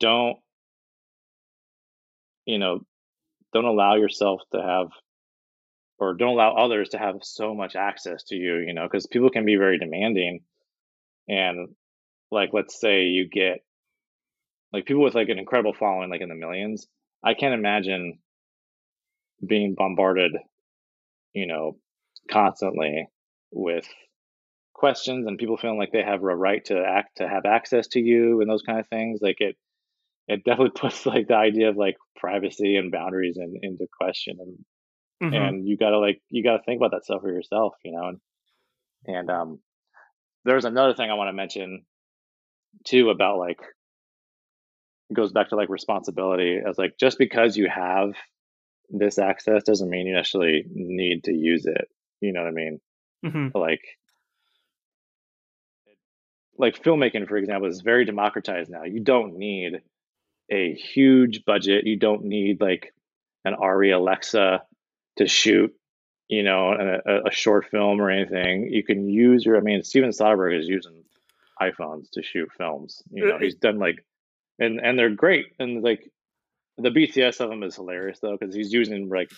[0.00, 0.38] don't
[2.46, 2.80] you know
[3.52, 4.88] don't allow yourself to have
[5.98, 9.30] or don't allow others to have so much access to you you know because people
[9.30, 10.40] can be very demanding
[11.28, 11.68] and
[12.30, 13.60] like let's say you get
[14.74, 16.88] like people with like an incredible following like in the millions
[17.22, 18.18] i can't imagine
[19.46, 20.32] being bombarded
[21.32, 21.76] you know
[22.30, 23.08] constantly
[23.52, 23.86] with
[24.72, 28.00] questions and people feeling like they have a right to act to have access to
[28.00, 29.56] you and those kind of things like it
[30.26, 35.32] it definitely puts like the idea of like privacy and boundaries in, into question and
[35.32, 35.42] mm-hmm.
[35.42, 38.20] and you gotta like you gotta think about that stuff for yourself you know and
[39.06, 39.60] and um
[40.44, 41.84] there's another thing I want to mention
[42.84, 43.60] too about like
[45.14, 48.12] goes back to like responsibility as like just because you have
[48.90, 51.88] this access doesn't mean you actually need to use it.
[52.20, 52.80] You know what I mean?
[53.24, 53.58] Mm-hmm.
[53.58, 53.82] Like
[56.56, 58.84] like filmmaking, for example, is very democratized now.
[58.84, 59.82] You don't need
[60.50, 61.86] a huge budget.
[61.86, 62.94] You don't need like
[63.44, 64.62] an ARRI Alexa
[65.16, 65.74] to shoot
[66.28, 69.56] you know, a, a, short film or anything, you can use your.
[69.56, 71.04] I mean, Steven Soderbergh is using
[71.60, 73.02] iPhones to shoot films.
[73.10, 74.04] You know, he's done like,
[74.58, 75.46] and and they're great.
[75.58, 76.10] And like,
[76.78, 79.30] the BTS of them is hilarious though because he's using like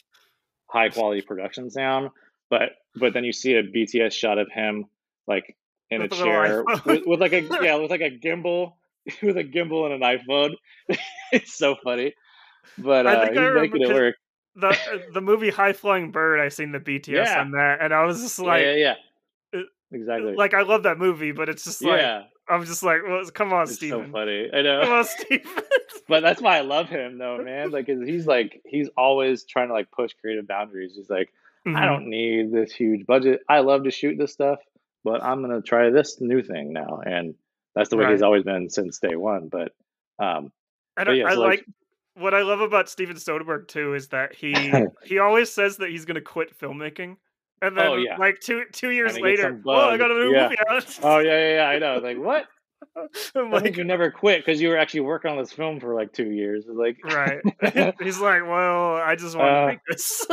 [0.67, 2.11] high quality production sound.
[2.51, 4.87] But but then you see a BTS shot of him
[5.27, 5.57] like
[5.91, 8.75] in a chair with, with like a yeah with like a gimbal
[9.23, 10.55] with a gimbal and an iPhone.
[11.33, 12.15] it's so funny.
[12.79, 14.17] But uh, he's making it work
[14.57, 17.41] the uh, the movie High Flying Bird, I seen the BTS yeah.
[17.41, 18.95] on that, and I was just like, yeah, yeah,
[19.53, 19.63] yeah.
[19.93, 20.35] exactly.
[20.35, 22.23] Like I love that movie, but it's just like, yeah.
[22.49, 24.07] I'm just like, well, come on, it's Steven.
[24.07, 24.83] So funny, I know.
[24.83, 25.63] Come on, Steven.
[26.09, 27.71] but that's why I love him, though, man.
[27.71, 30.93] Like he's like he's always trying to like push creative boundaries.
[30.97, 31.33] He's like,
[31.67, 31.77] mm-hmm.
[31.77, 33.41] I don't need this huge budget.
[33.49, 34.61] I love to shoot this stuff,
[35.05, 37.35] but I'm gonna try this new thing now, and
[37.75, 38.13] that's the way right.
[38.13, 39.49] he's always been since day one.
[39.49, 39.73] But
[40.19, 40.53] um,
[40.97, 41.67] I, don't, yeah, so I like, like
[42.17, 44.55] what I love about Steven Soderbergh too is that he
[45.05, 47.17] he always says that he's going to quit filmmaking,
[47.63, 48.17] and then oh, yeah.
[48.17, 50.43] like two two years later, oh, I got a new yeah.
[50.45, 50.99] movie out.
[51.03, 51.99] oh yeah, yeah, yeah, I know.
[51.99, 52.47] Like what?
[53.35, 55.81] I'm like, I think you never quit because you were actually working on this film
[55.81, 56.65] for like two years.
[56.69, 57.41] Like, right?
[58.01, 60.27] He's like, well, I just want uh, to make this.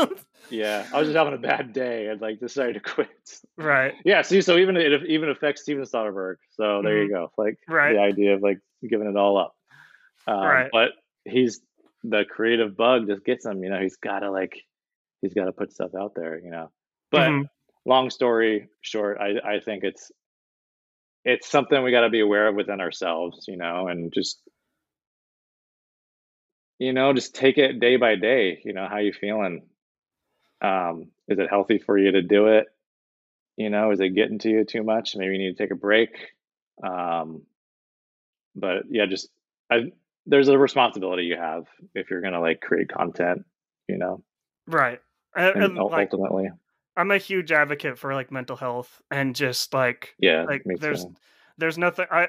[0.50, 3.10] yeah, I was just having a bad day and like decided to quit.
[3.58, 3.94] Right.
[4.06, 4.22] Yeah.
[4.22, 6.36] See, so even it even affects Steven Soderbergh.
[6.52, 7.04] So there mm-hmm.
[7.04, 7.32] you go.
[7.38, 7.94] Like, right.
[7.94, 9.56] the idea of like giving it all up.
[10.28, 10.70] Um, right.
[10.72, 10.92] But
[11.26, 11.62] he's
[12.04, 13.64] the creative bug just gets him.
[13.64, 14.60] You know, he's got to like,
[15.22, 16.40] he's got to put stuff out there.
[16.40, 16.72] You know,
[17.14, 17.44] but mm-hmm.
[17.86, 20.12] long story short, I I think it's
[21.24, 23.46] it's something we got to be aware of within ourselves.
[23.48, 24.42] You know, and just
[26.80, 28.60] you know, just take it day by day.
[28.66, 29.68] You know, how you feeling?
[30.60, 32.66] Um, is it healthy for you to do it?
[33.58, 35.16] You know, is it getting to you too much?
[35.16, 36.10] Maybe you need to take a break.
[36.84, 37.44] Um,
[38.56, 39.30] but yeah, just
[39.72, 39.92] I
[40.26, 43.46] there's a responsibility you have if you're gonna like create content,
[43.88, 44.24] you know.
[44.66, 45.00] Right.
[45.36, 46.54] And, and ultimately, like,
[46.96, 51.16] I'm a huge advocate for like mental health and just like yeah, like there's too.
[51.58, 52.28] there's nothing I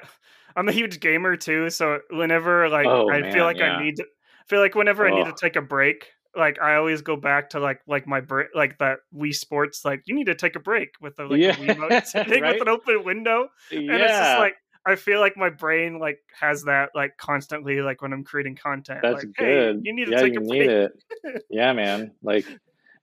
[0.55, 3.73] I'm a huge gamer too, so whenever like oh, I man, feel like yeah.
[3.73, 4.05] I need to
[4.47, 5.13] feel like whenever oh.
[5.13, 8.21] I need to take a break, like I always go back to like like my
[8.21, 11.39] break like that Wii Sports like you need to take a break with the like
[11.39, 11.55] yeah.
[11.55, 12.53] Wiimote right?
[12.53, 13.79] with an open window, yeah.
[13.79, 14.55] and it's just like
[14.85, 18.99] I feel like my brain like has that like constantly like when I'm creating content.
[19.01, 19.75] That's like, good.
[19.77, 20.91] Hey, you need to yeah, take you a need it.
[21.49, 22.11] yeah, man.
[22.21, 22.45] Like,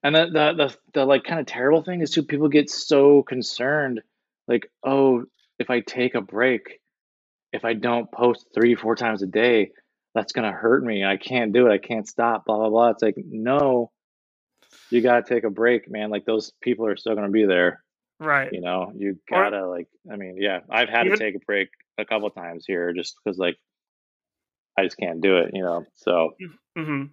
[0.02, 3.22] and the, the the the like kind of terrible thing is too people get so
[3.22, 4.02] concerned.
[4.48, 5.24] like, oh,
[5.58, 6.80] if I take a break,
[7.52, 9.70] if I don't post three, four times a day,
[10.14, 11.04] that's gonna hurt me.
[11.04, 11.72] I can't do it.
[11.72, 12.44] I can't stop.
[12.46, 12.88] Blah blah blah.
[12.90, 13.90] It's like no,
[14.90, 16.10] you gotta take a break, man.
[16.10, 17.82] Like those people are still gonna be there.
[18.18, 18.52] Right.
[18.52, 19.88] You know, you gotta or, like.
[20.10, 23.16] I mean, yeah, I've had even, to take a break a couple times here just
[23.24, 23.56] because like
[24.76, 25.50] I just can't do it.
[25.52, 26.34] You know, so.
[26.76, 27.04] Mm-hmm.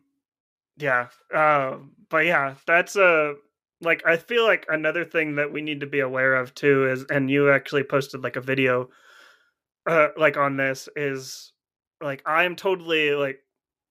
[0.80, 1.08] Yeah.
[1.34, 1.78] Uh,
[2.10, 3.36] but yeah, that's a
[3.82, 7.06] like I feel like another thing that we need to be aware of too is,
[7.10, 8.90] and you actually posted like a video,
[9.88, 11.54] uh, like on this is
[12.02, 13.40] like I'm totally like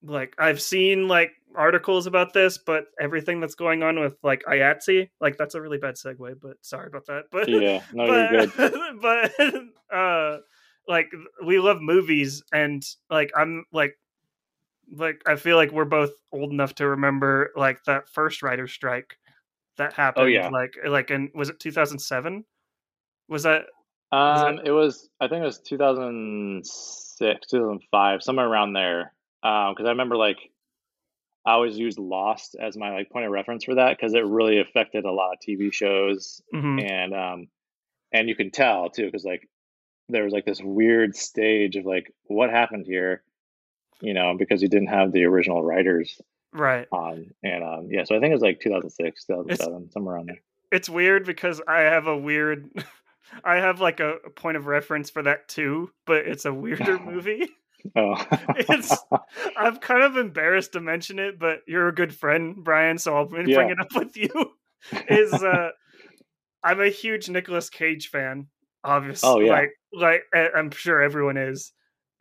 [0.03, 5.09] like I've seen like articles about this, but everything that's going on with like IATSE,
[5.19, 7.25] like that's a really bad segue, but sorry about that.
[7.31, 9.01] But yeah, no, but, you're good.
[9.01, 10.37] but uh,
[10.87, 11.11] like
[11.45, 13.95] we love movies, and like I'm like
[14.95, 19.17] like I feel like we're both old enough to remember like that first writer strike
[19.77, 20.25] that oh, happened.
[20.25, 22.45] Oh yeah, like like and was it 2007?
[23.27, 23.65] Was that?
[24.11, 29.13] Um, it was I think it was 2006, 2005, somewhere around there.
[29.43, 30.37] Um, because I remember like
[31.45, 34.59] I always used Lost as my like point of reference for that because it really
[34.59, 36.79] affected a lot of TV shows mm-hmm.
[36.79, 37.47] and um
[38.11, 39.47] and you can tell too because like
[40.09, 43.23] there was like this weird stage of like what happened here,
[44.01, 46.19] you know, because you didn't have the original writers
[46.53, 46.87] right.
[46.91, 50.27] on and um yeah so i think it was like 2006 2007 it's, somewhere around
[50.27, 50.39] there.
[50.71, 52.69] it's weird because i have a weird
[53.43, 56.99] i have like a, a, point of reference for that too but it's a weirder
[57.05, 57.49] movie.
[57.95, 58.15] Oh.
[58.57, 58.95] It's
[59.57, 63.25] i'm kind of embarrassed to mention it but you're a good friend brian so i'll
[63.25, 63.61] bring yeah.
[63.61, 64.29] it up with you.
[65.07, 65.69] Is uh
[66.63, 68.47] i'm a huge Nicolas cage fan
[68.83, 69.51] obviously oh, yeah.
[69.51, 71.71] like like i'm sure everyone is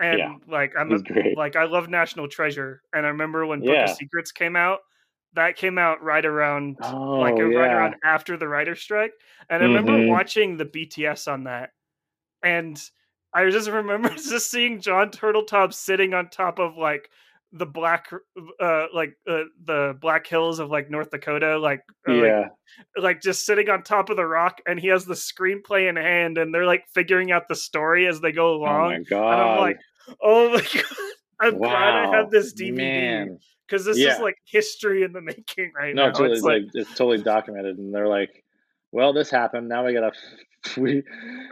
[0.01, 0.99] and yeah, like I'm a,
[1.37, 3.85] like I love National Treasure, and I remember when Book yeah.
[3.85, 4.81] of Secrets came out.
[5.35, 7.45] That came out right around oh, like yeah.
[7.45, 9.13] right around after the writer strike,
[9.51, 9.77] and I mm-hmm.
[9.77, 11.71] remember watching the BTS on that,
[12.43, 12.81] and
[13.35, 17.11] I just remember just seeing John Turteltaub sitting on top of like
[17.53, 18.11] the black
[18.61, 22.41] uh like uh, the black hills of like north dakota like uh, yeah
[22.95, 25.97] like, like, just sitting on top of the rock and he has the screenplay in
[25.97, 29.33] hand and they're like figuring out the story as they go along oh my god
[29.33, 29.79] and i'm like
[30.23, 30.85] oh my god
[31.41, 31.69] i'm wow.
[31.69, 34.15] glad i have this dvd because this yeah.
[34.15, 37.23] is like history in the making right no, now totally, it's like, like it's totally
[37.23, 38.45] documented and they're like
[38.93, 40.13] well this happened now we gotta
[40.77, 41.03] we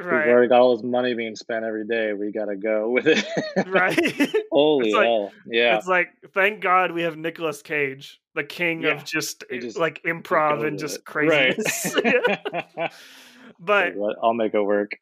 [0.00, 0.26] right.
[0.26, 2.12] we've already got all this money being spent every day.
[2.12, 3.24] We got to go with it.
[3.66, 4.32] right.
[4.50, 5.32] Holy like, hell!
[5.46, 5.76] Yeah.
[5.76, 8.90] It's like thank God we have Nicolas Cage, the king yeah.
[8.90, 11.94] of just, eh, just, like improv and just craziness.
[11.94, 12.90] Right.
[13.60, 14.92] but I'll make it work.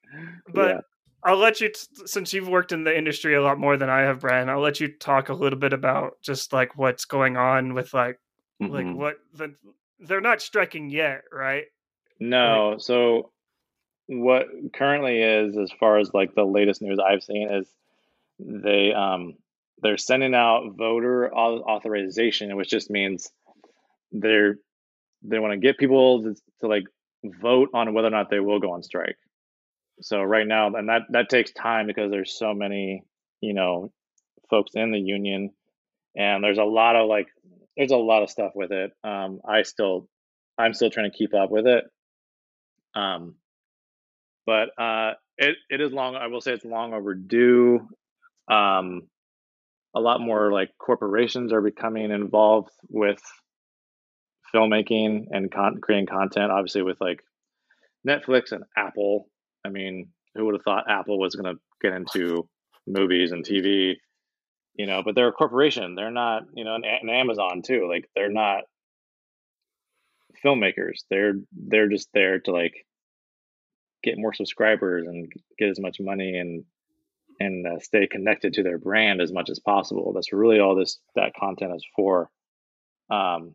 [0.53, 0.81] But yeah.
[1.25, 4.01] I'll let you, t- since you've worked in the industry a lot more than I
[4.01, 4.51] have, Brian.
[4.51, 8.19] I'll let you talk a little bit about just like what's going on with like,
[8.63, 8.73] mm-hmm.
[8.73, 9.55] like what the
[10.01, 11.65] they're not striking yet, right?
[12.21, 12.71] No.
[12.73, 13.31] Like, so
[14.07, 17.67] what currently is as far as like the latest news I've seen is
[18.39, 19.35] they um
[19.83, 23.31] they're sending out voter authorization, which just means
[24.13, 24.57] they're
[25.23, 26.85] they want to get people to, to like
[27.25, 29.17] vote on whether or not they will go on strike.
[30.01, 33.03] So right now, and that that takes time because there's so many
[33.41, 33.93] you know
[34.51, 35.51] folks in the union,
[36.17, 37.29] and there's a lot of like
[37.77, 38.93] there's a lot of stuff with it.
[39.03, 40.09] Um, I still
[40.59, 41.85] I'm still trying to keep up with it.
[42.95, 43.37] Um,
[44.47, 46.17] but uh, it it is long.
[46.17, 47.89] I will say it's long overdue.
[48.49, 49.03] Um,
[49.95, 53.21] a lot more like corporations are becoming involved with
[54.55, 56.51] filmmaking and con- creating content.
[56.53, 57.23] Obviously, with like
[58.07, 59.29] Netflix and Apple.
[59.65, 62.49] I mean, who would have thought Apple was going to get into
[62.87, 63.95] movies and TV?
[64.75, 65.95] You know, but they're a corporation.
[65.95, 67.89] They're not, you know, and Amazon too.
[67.89, 68.65] Like they're not
[70.45, 71.05] filmmakers.
[71.11, 72.75] They're they're just there to like
[74.03, 76.65] get more subscribers and get as much money and
[77.41, 80.13] and uh, stay connected to their brand as much as possible.
[80.13, 82.29] That's really all this that content is for.
[83.11, 83.55] Um,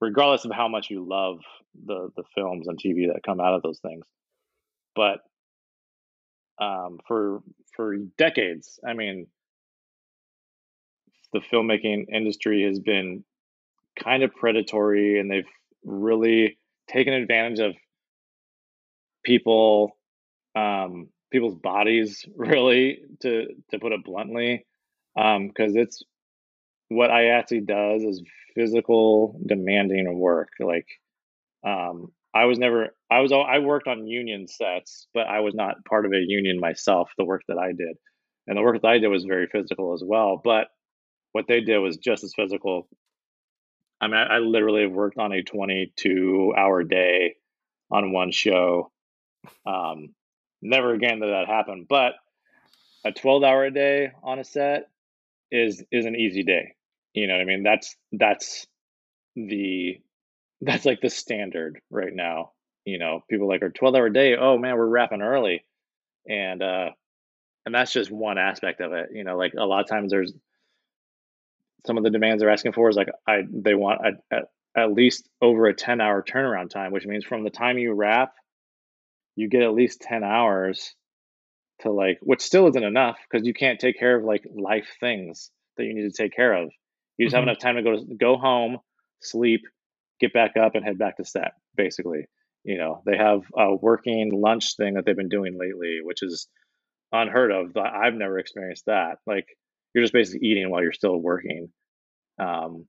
[0.00, 1.38] regardless of how much you love
[1.86, 4.06] the the films and TV that come out of those things,
[4.94, 5.20] but
[6.60, 7.42] um, for
[7.76, 9.26] for decades, I mean,
[11.32, 13.24] the filmmaking industry has been
[14.02, 15.44] kind of predatory, and they've
[15.84, 16.58] really
[16.88, 17.74] taken advantage of
[19.24, 19.96] people
[20.56, 24.66] um people's bodies really to to put it bluntly
[25.16, 26.02] um because it's
[26.88, 28.22] what IATSE does is
[28.54, 30.86] physical demanding work like
[31.64, 35.84] um I was never I was I worked on union sets but I was not
[35.84, 37.96] part of a union myself the work that I did
[38.46, 40.68] and the work that I did was very physical as well but
[41.32, 42.88] what they did was just as physical
[44.00, 47.36] I mean I, I literally worked on a 22 hour day
[47.90, 48.90] on one show
[49.66, 50.14] um,
[50.62, 51.86] never again did that happen.
[51.88, 52.14] But
[53.04, 54.88] a 12 hour a day on a set
[55.50, 56.74] is is an easy day.
[57.14, 57.62] You know what I mean?
[57.62, 58.66] That's that's
[59.36, 60.00] the
[60.60, 62.52] that's like the standard right now.
[62.84, 65.64] You know, people like are 12 hour day, oh man, we're wrapping early.
[66.28, 66.90] And uh
[67.66, 69.10] and that's just one aspect of it.
[69.12, 70.32] You know, like a lot of times there's
[71.86, 74.40] some of the demands they're asking for is like I they want a, a,
[74.76, 78.34] at least over a 10 hour turnaround time, which means from the time you wrap,
[79.36, 80.94] you get at least 10 hours
[81.80, 85.50] to like, which still isn't enough because you can't take care of like life things
[85.76, 86.70] that you need to take care of.
[87.16, 87.40] You just mm-hmm.
[87.40, 88.78] have enough time to go to go home,
[89.20, 89.62] sleep,
[90.20, 91.52] get back up, and head back to set.
[91.76, 92.26] Basically,
[92.64, 96.48] you know, they have a working lunch thing that they've been doing lately, which is
[97.12, 97.76] unheard of.
[97.76, 99.18] I've never experienced that.
[99.26, 99.46] Like
[99.94, 101.68] you're just basically eating while you're still working.
[102.38, 102.86] Um,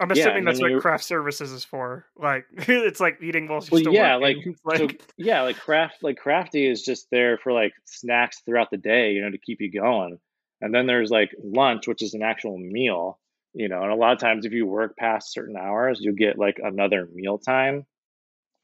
[0.00, 2.06] I'm assuming yeah, that's what craft services is for.
[2.16, 4.54] Like it's like eating while you're well, yeah, working.
[4.64, 8.70] like, like so, yeah, like craft like crafty is just there for like snacks throughout
[8.70, 10.18] the day, you know, to keep you going.
[10.60, 13.18] And then there's like lunch, which is an actual meal,
[13.58, 13.82] you know.
[13.82, 17.08] And a lot of times, if you work past certain hours, you get like another
[17.12, 17.84] meal time,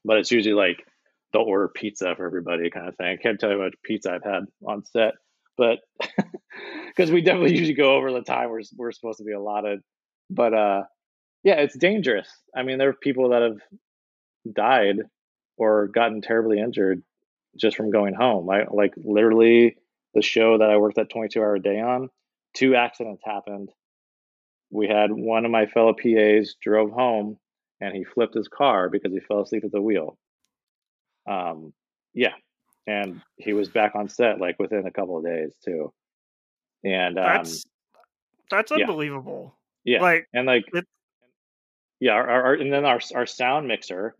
[0.05, 0.83] but it's usually like
[1.33, 3.07] they'll order pizza for everybody, kind of thing.
[3.07, 5.15] I can't tell you how much pizza I've had on set,
[5.57, 5.79] but
[6.87, 9.81] because we definitely usually go over the time we're we're supposed to be allotted.
[10.29, 10.83] But uh,
[11.43, 12.29] yeah, it's dangerous.
[12.55, 13.59] I mean, there are people that have
[14.51, 14.99] died
[15.57, 17.03] or gotten terribly injured
[17.57, 18.49] just from going home.
[18.49, 19.75] I like literally
[20.13, 22.09] the show that I worked that 22 hour day on,
[22.53, 23.69] two accidents happened.
[24.71, 27.37] We had one of my fellow PAs drove home
[27.79, 30.17] and he flipped his car because he fell asleep at the wheel.
[31.27, 31.73] Um,
[32.13, 32.33] yeah,
[32.87, 35.91] and he was back on set like within a couple of days too.
[36.83, 37.63] And um, that's
[38.49, 39.57] that's unbelievable.
[39.83, 40.85] Yeah, like and like it,
[41.99, 44.15] yeah, our, our, and then our our sound mixer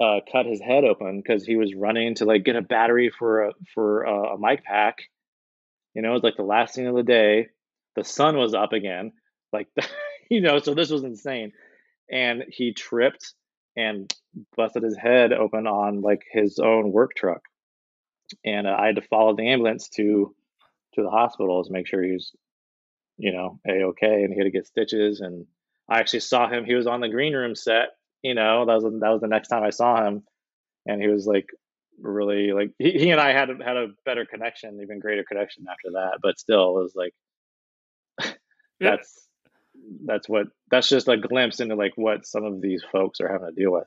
[0.00, 3.48] uh, cut his head open because he was running to like get a battery for
[3.48, 4.98] a for a, a mic pack.
[5.94, 7.48] You know, it was like the last thing of the day.
[7.96, 9.12] The sun was up again,
[9.52, 9.68] like
[10.30, 10.58] you know.
[10.58, 11.52] So this was insane,
[12.10, 13.34] and he tripped
[13.76, 14.12] and
[14.56, 17.42] busted his head open on like his own work truck,
[18.44, 20.34] and uh, I had to follow the ambulance to
[20.94, 22.32] to the hospital to make sure he was,
[23.16, 25.46] you know, a okay, and he had to get stitches and
[25.88, 26.64] I actually saw him.
[26.64, 27.90] He was on the green room set.
[28.22, 30.22] You know, that was that was the next time I saw him,
[30.86, 31.46] and he was like
[32.00, 35.90] really like he, he and I had had a better connection, even greater connection after
[35.94, 36.20] that.
[36.22, 37.14] But still, it was like
[38.90, 39.28] that's
[40.04, 43.48] that's what that's just a glimpse into like what some of these folks are having
[43.48, 43.86] to deal with.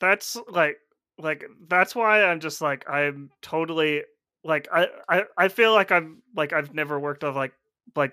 [0.00, 0.76] That's like
[1.18, 4.02] like that's why I'm just like I'm totally
[4.44, 7.52] like I I I feel like I'm like I've never worked on like
[7.94, 8.12] like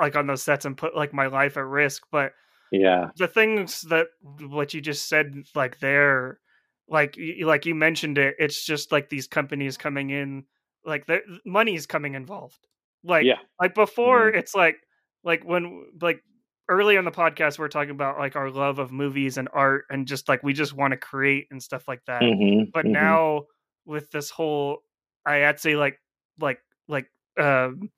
[0.00, 2.32] like on those sets and put like my life at risk but
[2.72, 4.08] yeah the things that
[4.40, 6.40] what you just said like there
[6.88, 10.44] like you, like you mentioned it it's just like these companies coming in
[10.84, 12.66] like the money's coming involved
[13.04, 14.38] like yeah like before mm-hmm.
[14.38, 14.76] it's like
[15.24, 16.22] like when like
[16.68, 19.84] early on the podcast we are talking about like our love of movies and art
[19.90, 22.64] and just like we just want to create and stuff like that mm-hmm.
[22.72, 22.92] but mm-hmm.
[22.92, 23.42] now
[23.84, 24.78] with this whole
[25.26, 26.00] i'd say like
[26.40, 26.58] like
[26.88, 27.90] like um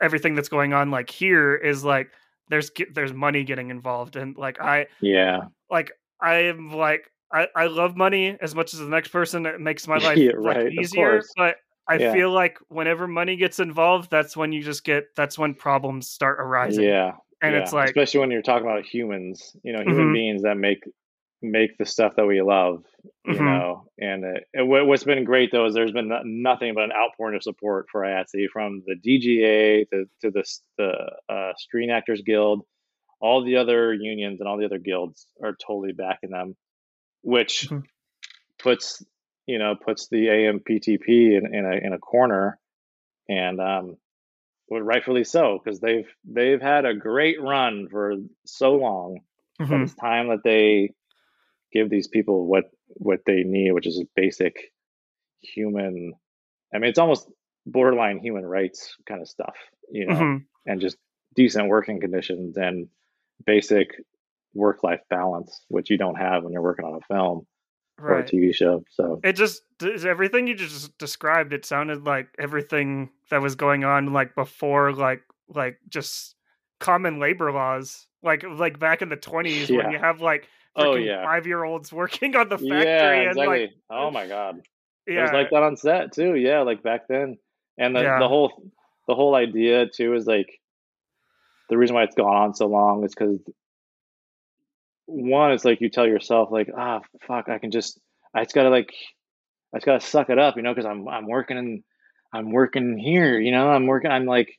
[0.00, 2.10] everything that's going on like here is like
[2.48, 7.66] there's there's money getting involved and like i yeah like i am like i i
[7.66, 10.72] love money as much as the next person it makes my life yeah, like, right,
[10.72, 11.56] easier but
[11.88, 12.12] i yeah.
[12.12, 16.38] feel like whenever money gets involved that's when you just get that's when problems start
[16.40, 17.12] arising yeah
[17.42, 17.60] and yeah.
[17.60, 20.12] it's like especially when you're talking about humans you know human mm-hmm.
[20.12, 20.82] beings that make
[21.40, 22.84] make the stuff that we love
[23.24, 23.44] you mm-hmm.
[23.44, 27.42] know and it, what's been great though is there's been nothing but an outpouring of
[27.42, 30.44] support for IATSE from the DGA to, to the,
[30.78, 32.62] the uh, Screen Actors Guild
[33.20, 36.56] all the other unions and all the other guilds are totally backing them
[37.22, 37.80] which mm-hmm.
[38.58, 39.04] puts
[39.48, 42.58] you know puts the AMPTP in, in a in a corner
[43.28, 43.96] and um
[44.70, 48.12] rightfully so because they've they've had a great run for
[48.46, 49.18] so long
[49.60, 49.82] mm-hmm.
[49.82, 50.90] it's time that they
[51.72, 54.72] give these people what what they need, which is basic
[55.40, 56.12] human.
[56.74, 57.28] I mean, it's almost
[57.66, 59.54] borderline human rights kind of stuff,
[59.90, 60.36] you know, mm-hmm.
[60.66, 60.96] and just
[61.34, 62.88] decent working conditions and
[63.44, 63.90] basic
[64.54, 67.46] work life balance, which you don't have when you're working on a film
[67.98, 68.12] right.
[68.12, 68.84] or a TV show.
[68.90, 71.52] So it just is everything you just described.
[71.52, 76.34] It sounded like everything that was going on like before, like like just
[76.80, 79.78] common labor laws, like like back in the twenties yeah.
[79.78, 83.42] when you have like oh yeah five year olds working on the factory yeah, exactly.
[83.42, 84.60] and like oh my god
[85.06, 85.18] yeah.
[85.18, 87.36] it was like that on set too yeah like back then
[87.78, 88.18] and the, yeah.
[88.18, 88.62] the whole
[89.06, 90.60] the whole idea too is like
[91.68, 93.40] the reason why it's gone on so long is because
[95.08, 97.98] one it's like you tell yourself like ah fuck i can just
[98.34, 98.92] i just gotta like
[99.72, 101.84] I just gotta suck it up, you know, because I'm I'm working in
[102.32, 104.58] I'm working here, you know, I'm working I'm like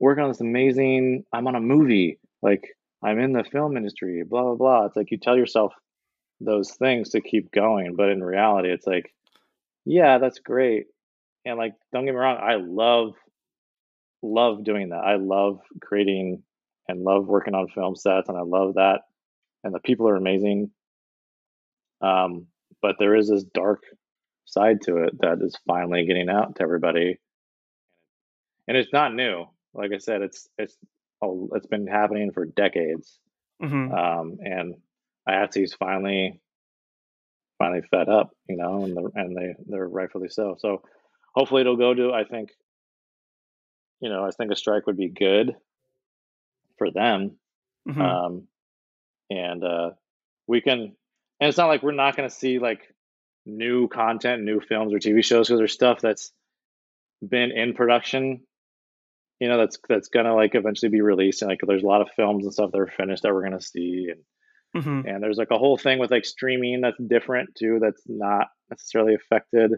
[0.00, 2.68] working on this amazing I'm on a movie, like
[3.02, 4.86] I'm in the film industry, blah blah blah.
[4.86, 5.72] It's like you tell yourself
[6.40, 9.14] those things to keep going, but in reality it's like,
[9.84, 10.86] yeah, that's great.
[11.44, 13.14] And like don't get me wrong, I love
[14.22, 15.04] love doing that.
[15.04, 16.42] I love creating
[16.88, 19.02] and love working on film sets and I love that.
[19.64, 20.70] And the people are amazing.
[22.00, 22.46] Um,
[22.82, 23.82] but there is this dark
[24.44, 27.18] side to it that is finally getting out to everybody.
[28.68, 29.46] And it's not new.
[29.72, 30.76] Like I said, it's it's
[31.22, 33.18] oh, it's been happening for decades.
[33.60, 34.74] hmm Um, and
[35.28, 36.40] IATSE's finally
[37.58, 40.56] finally fed up, you know, and the, and they they're rightfully so.
[40.58, 40.82] So
[41.34, 42.50] hopefully it'll go to I think
[44.00, 45.54] you know, I think a strike would be good
[46.78, 47.38] for them.
[47.86, 48.48] hmm Um,
[49.36, 49.90] and uh,
[50.46, 50.96] we can,
[51.40, 52.80] and it's not like we're not going to see like
[53.46, 56.32] new content, new films or TV shows because there's stuff that's
[57.26, 58.40] been in production.
[59.40, 62.08] You know, that's that's gonna like eventually be released, and like there's a lot of
[62.14, 65.50] films and stuff that are finished that we're gonna see, and hmm and there's like
[65.50, 69.72] a whole thing with like streaming that's different too, that's not necessarily affected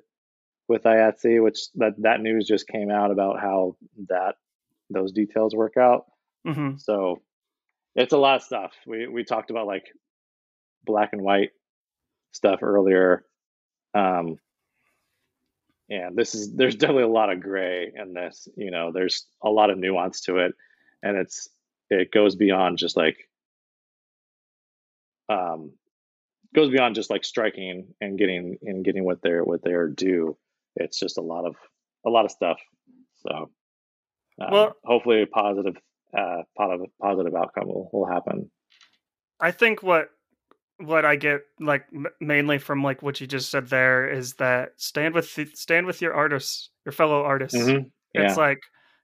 [0.68, 3.76] with IATSE, which that that news just came out about how
[4.08, 4.34] that
[4.90, 6.04] those details work out.
[6.46, 7.22] hmm So
[7.96, 8.72] it's a lot of stuff.
[8.86, 9.86] We we talked about like
[10.84, 11.50] black and white
[12.32, 13.24] stuff earlier.
[13.94, 14.38] Um
[15.88, 19.48] and this is there's definitely a lot of gray in this, you know, there's a
[19.48, 20.54] lot of nuance to it
[21.02, 21.48] and it's
[21.90, 23.16] it goes beyond just like
[25.28, 25.72] um
[26.54, 30.36] goes beyond just like striking and getting and getting what they're what they're due.
[30.76, 31.56] It's just a lot of
[32.04, 32.60] a lot of stuff.
[33.26, 33.50] So
[34.40, 35.76] um, Well, hopefully a positive
[36.16, 38.50] uh positive positive outcome will, will happen.
[39.40, 40.08] I think what
[40.78, 44.72] what I get like m- mainly from like what you just said there is that
[44.76, 47.58] stand with the, stand with your artists, your fellow artists.
[47.58, 47.78] hmm
[48.14, 48.28] Yeah.
[48.28, 48.60] It's like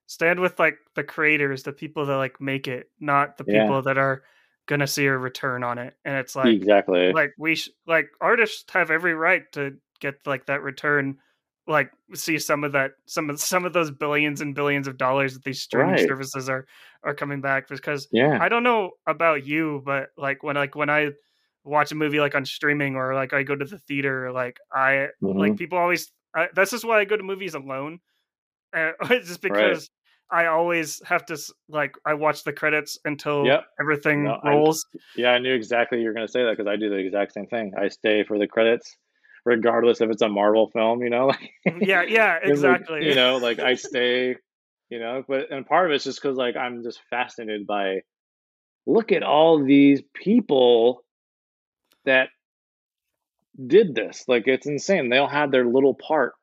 [0.06, 3.62] stand with like the creators, the people that like make it, not the Yeah.
[3.62, 4.22] people that are
[4.66, 5.94] gonna see a return on it.
[6.04, 7.12] And it's like exactly.
[7.12, 11.18] like we sh- like artists have every right to get like that return
[11.66, 15.34] like see some of that some of some of those billions and billions of dollars
[15.34, 16.08] that these streaming Right.
[16.08, 16.66] services are
[17.04, 18.38] are coming back because Yeah.
[18.38, 21.10] I don't know about you, but like when like when I
[21.64, 25.08] watch a movie like on streaming or like I go to the theater, like I
[25.36, 26.12] like hmm people always.
[26.34, 28.00] I, this is why I go to movies alone,
[28.74, 29.78] uh, just Right.
[29.80, 29.90] because
[30.30, 31.38] I always have to
[31.68, 33.64] like I watch the credits until Yep.
[33.80, 34.86] everything No, rolls.
[35.14, 37.32] yeah, I knew exactly you were going to say that because I do the exact
[37.32, 37.72] same thing.
[37.76, 38.96] I stay for the credits,
[39.44, 41.02] regardless if it's a Marvel film.
[41.02, 41.26] You know,
[41.66, 43.08] like Yeah, yeah, it's like, exactly.
[43.08, 44.36] you know, like I stay.
[44.90, 48.02] You know, but and part of it's just because like I'm just fascinated by
[48.86, 51.02] look at all these people
[52.04, 52.28] that
[53.66, 54.24] did this.
[54.28, 55.08] Like it's insane.
[55.08, 56.34] They all had their little part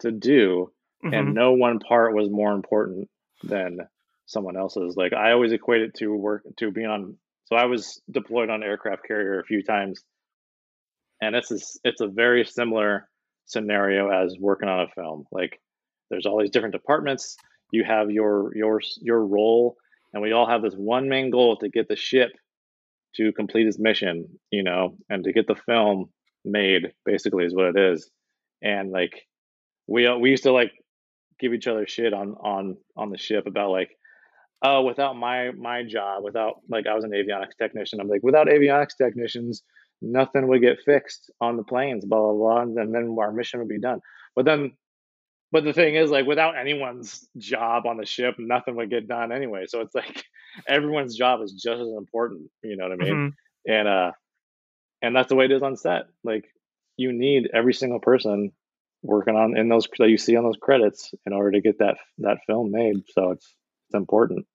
[0.00, 3.08] to do, hmm and no one part was more important
[3.42, 3.78] than
[4.26, 4.96] someone else's.
[4.96, 7.16] Like I always equate it to work to being on.
[7.46, 10.02] So I was deployed on aircraft carrier a few times,
[11.20, 13.08] and it's a, it's a very similar
[13.46, 15.24] scenario as working on a film.
[15.32, 15.60] Like
[16.10, 17.36] there's all these different departments.
[17.72, 19.76] You have your your your role,
[20.12, 22.30] and we all have this one main goal to get the ship
[23.16, 24.26] to complete its mission.
[24.50, 26.10] You know, and to get the film
[26.44, 26.92] made.
[27.04, 28.10] Basically, is what it is.
[28.62, 29.26] And like
[29.86, 30.72] we uh, we used to like
[31.38, 33.90] give each other shit on on on the ship about like
[34.62, 38.46] oh without my my job without like i was an avionics technician i'm like without
[38.46, 39.62] avionics technicians
[40.02, 43.60] nothing would get fixed on the planes blah blah blah and then, then our mission
[43.60, 44.00] would be done.
[44.34, 44.72] But then
[45.52, 49.32] but the thing is like without anyone's job on the ship nothing would get done
[49.32, 49.64] anyway.
[49.66, 50.24] So it's like
[50.68, 53.14] everyone's job is just as important you know what i mean?
[53.14, 53.28] Hmm
[53.66, 54.12] and uh
[55.02, 56.04] and that's the way it is on set.
[56.24, 56.46] Like
[56.96, 58.52] you need every single person
[59.02, 61.96] working on in those that you see on those credits in order to get that
[62.18, 62.96] that film made.
[63.08, 63.54] So it's
[63.88, 64.46] it's important.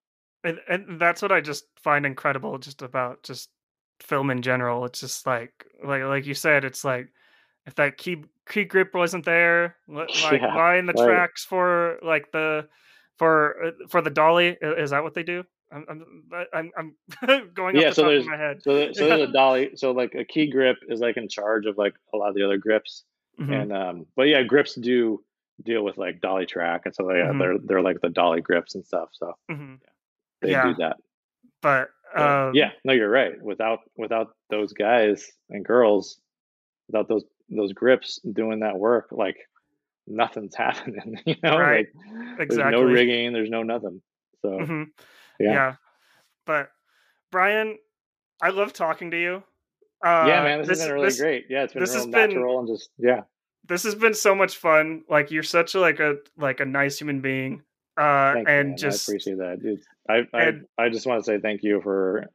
[0.43, 3.49] And and that's what I just find incredible just about just
[4.03, 4.85] film in general.
[4.85, 7.09] It's just like like like you said, it's like
[7.65, 12.31] if that key key grip wasn't there, like yeah line the right tracks for like
[12.31, 12.67] the
[13.17, 14.57] for uh, for the dolly.
[14.61, 15.43] Is that what they do?
[15.71, 18.61] I'm I'm I'm, I'm going off yeah so top of there's my head.
[18.61, 21.65] so there, so there's a dolly so like a key grip is like in charge
[21.65, 23.03] of like a lot of the other grips
[23.37, 25.23] hmm and um but yeah grips do
[25.63, 28.75] deal with like dolly track and so yeah hmm they're they're like the dolly grips
[28.75, 29.75] and stuff so hmm
[30.41, 30.97] they Yeah, do that
[31.61, 32.71] but um, yeah.
[32.83, 33.33] No you're right.
[33.41, 36.19] Without without those guys and girls
[36.87, 39.37] without those those grips doing that work like
[40.07, 41.57] nothing's happening you know?
[41.57, 41.87] Right,
[42.37, 44.01] like there's no rigging there's no nothing.
[44.41, 44.83] So hmm
[45.39, 45.53] yeah.
[45.53, 45.75] Yeah,
[46.45, 46.69] but
[47.31, 47.77] Brian,
[48.41, 49.43] I love talking to you.
[50.03, 51.45] Uh, yeah man this has been really this great.
[51.49, 53.21] Yeah it's been this real has been natural and just yeah.
[53.67, 55.03] this has been so much fun.
[55.09, 57.63] Like you're such a, like a like a nice human being.
[57.97, 58.77] Uh, Thank and man.
[58.77, 59.81] just I appreciate that, dude.
[60.09, 62.25] I I, and- I just want to say thank you for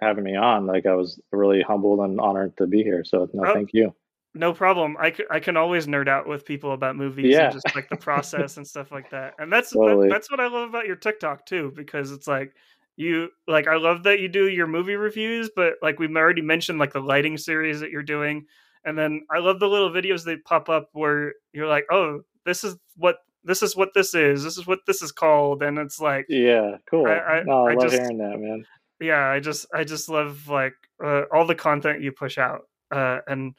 [0.00, 0.66] having me on.
[0.66, 3.04] Like I was really humbled and honored to be here.
[3.04, 3.94] So no, Oh, thank you.
[4.34, 4.96] no problem.
[4.98, 7.46] I, c- I can always nerd out with people about movies Yeah.
[7.46, 9.34] and just like the process and stuff like that.
[9.38, 12.54] And that's that- that's what I love about your TikTok too, because it's like
[12.96, 16.78] you like I love that you do your movie reviews, but like we've already mentioned
[16.78, 18.46] like the lighting series that you're doing,
[18.84, 22.62] and then I love the little videos that pop up where you're like, oh, this
[22.64, 26.00] is what this is what this is, this is what this is called, and it's
[26.00, 27.06] like Yeah, cool.
[27.06, 28.64] I- I- no, I, I love just- hearing that, man.
[29.00, 33.20] yeah i just i just love like uh, all the content you push out uh
[33.26, 33.54] and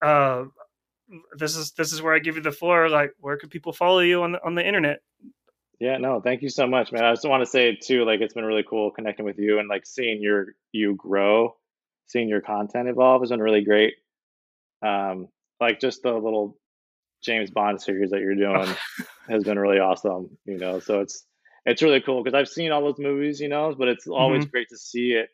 [0.00, 0.44] uh
[1.36, 3.98] this is this is where i give you the floor like where can people follow
[3.98, 5.00] you on the on the internet
[5.80, 7.04] Yeah, no, thank you so much, man.
[7.04, 9.66] I just want to say too, like it's been really cool connecting with you and
[9.68, 11.56] like seeing your you grow,
[12.06, 13.94] seeing your content evolve has been really great.
[14.82, 16.58] Um, like just the little
[17.22, 18.68] James Bond series that you're doing
[19.28, 20.80] has been really awesome, you know.
[20.80, 21.24] So it's
[21.66, 24.68] it's really cool because I've seen all those movies, you know, but it's always great
[24.70, 25.28] to see it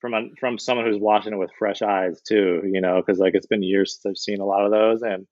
[0.00, 3.34] from a, from someone who's watching it with fresh eyes too, you know, because like
[3.34, 5.26] it's been years since I've seen a lot of those and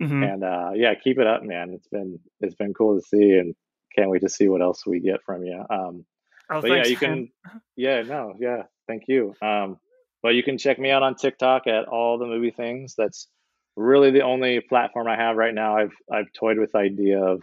[0.00, 0.32] Mhm.
[0.32, 1.70] and uh, yeah, keep it up, man.
[1.74, 3.54] It's been it's been cool to see, and
[3.94, 5.60] can't wait to see what else we get from you.
[5.70, 6.04] Um,
[6.50, 7.28] oh but thanks yeah, you man.
[7.44, 7.60] can.
[7.76, 9.34] Yeah, no, yeah, thank you.
[9.40, 9.78] Um,
[10.22, 12.94] but you can check me out on TikTok at all the movie things.
[12.96, 13.28] That's
[13.76, 15.76] really the only platform I have right now.
[15.76, 17.42] I've I've toyed with the idea of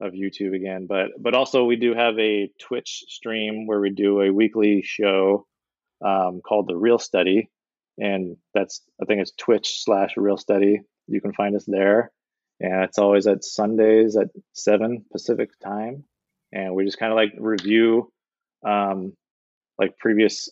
[0.00, 4.20] of YouTube again, but but also we do have a Twitch stream where we do
[4.20, 5.46] a weekly show
[6.04, 7.50] um, called the Real Study,
[7.98, 10.80] and that's I think it's Twitch slash Real Study.
[11.08, 12.12] You can find us there,
[12.60, 16.04] and it's always at Sundays at seven Pacific time,
[16.52, 18.12] and we just kind of like review
[18.66, 19.14] um,
[19.78, 20.50] like previous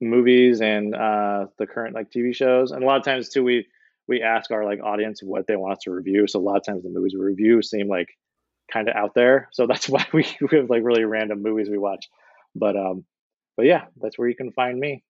[0.00, 3.66] movies and uh, the current like TV shows, and a lot of times too we
[4.08, 6.26] we ask our like audience what they want us to review.
[6.26, 8.08] So a lot of times the movies we review seem like
[8.72, 11.78] kind of out there, so that's why we, we have like really random movies we
[11.78, 12.08] watch.
[12.54, 13.04] But um,
[13.56, 15.04] but yeah, that's where you can find me.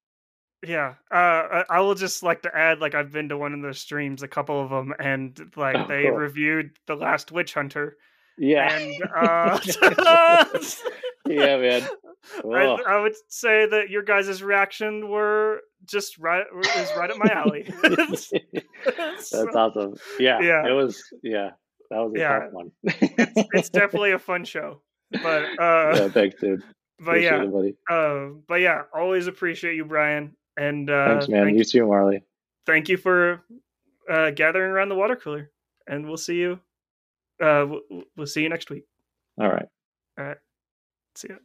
[0.66, 3.78] yeah uh I- will just like to add like i've been to one of those
[3.78, 6.10] streams a couple of them and like Oh, they cool.
[6.10, 7.96] reviewed the last witch hunter
[8.38, 9.58] Yeah, and uh
[11.28, 11.88] yeah, man.
[12.44, 16.44] I, I would say that your guys' reaction were just right
[16.76, 17.68] is right up my alley.
[17.82, 18.32] That's
[19.28, 19.94] So, awesome.
[20.18, 20.66] Yeah, Yeah.
[20.68, 21.02] it was.
[21.22, 21.50] Yeah,
[21.90, 22.38] that was a Yeah.
[22.40, 22.72] tough one.
[22.82, 24.82] it's, it's definitely a fun show.
[25.22, 26.62] But uh yeah, thanks, dude.
[26.98, 27.76] but Appreciate yeah, it, buddy.
[27.88, 30.34] uh but yeah, always appreciate you, Brian.
[30.56, 31.44] And uh Thanks, man.
[31.44, 32.22] Thank, You too, Marley.
[32.66, 33.42] thank you for
[34.10, 35.50] uh gathering around the water cooler.
[35.86, 36.58] And we'll see you
[37.42, 37.66] uh,
[38.16, 38.84] we'll, see you next week.
[39.38, 39.66] All right.
[40.18, 40.38] All right.
[41.14, 41.36] See ya.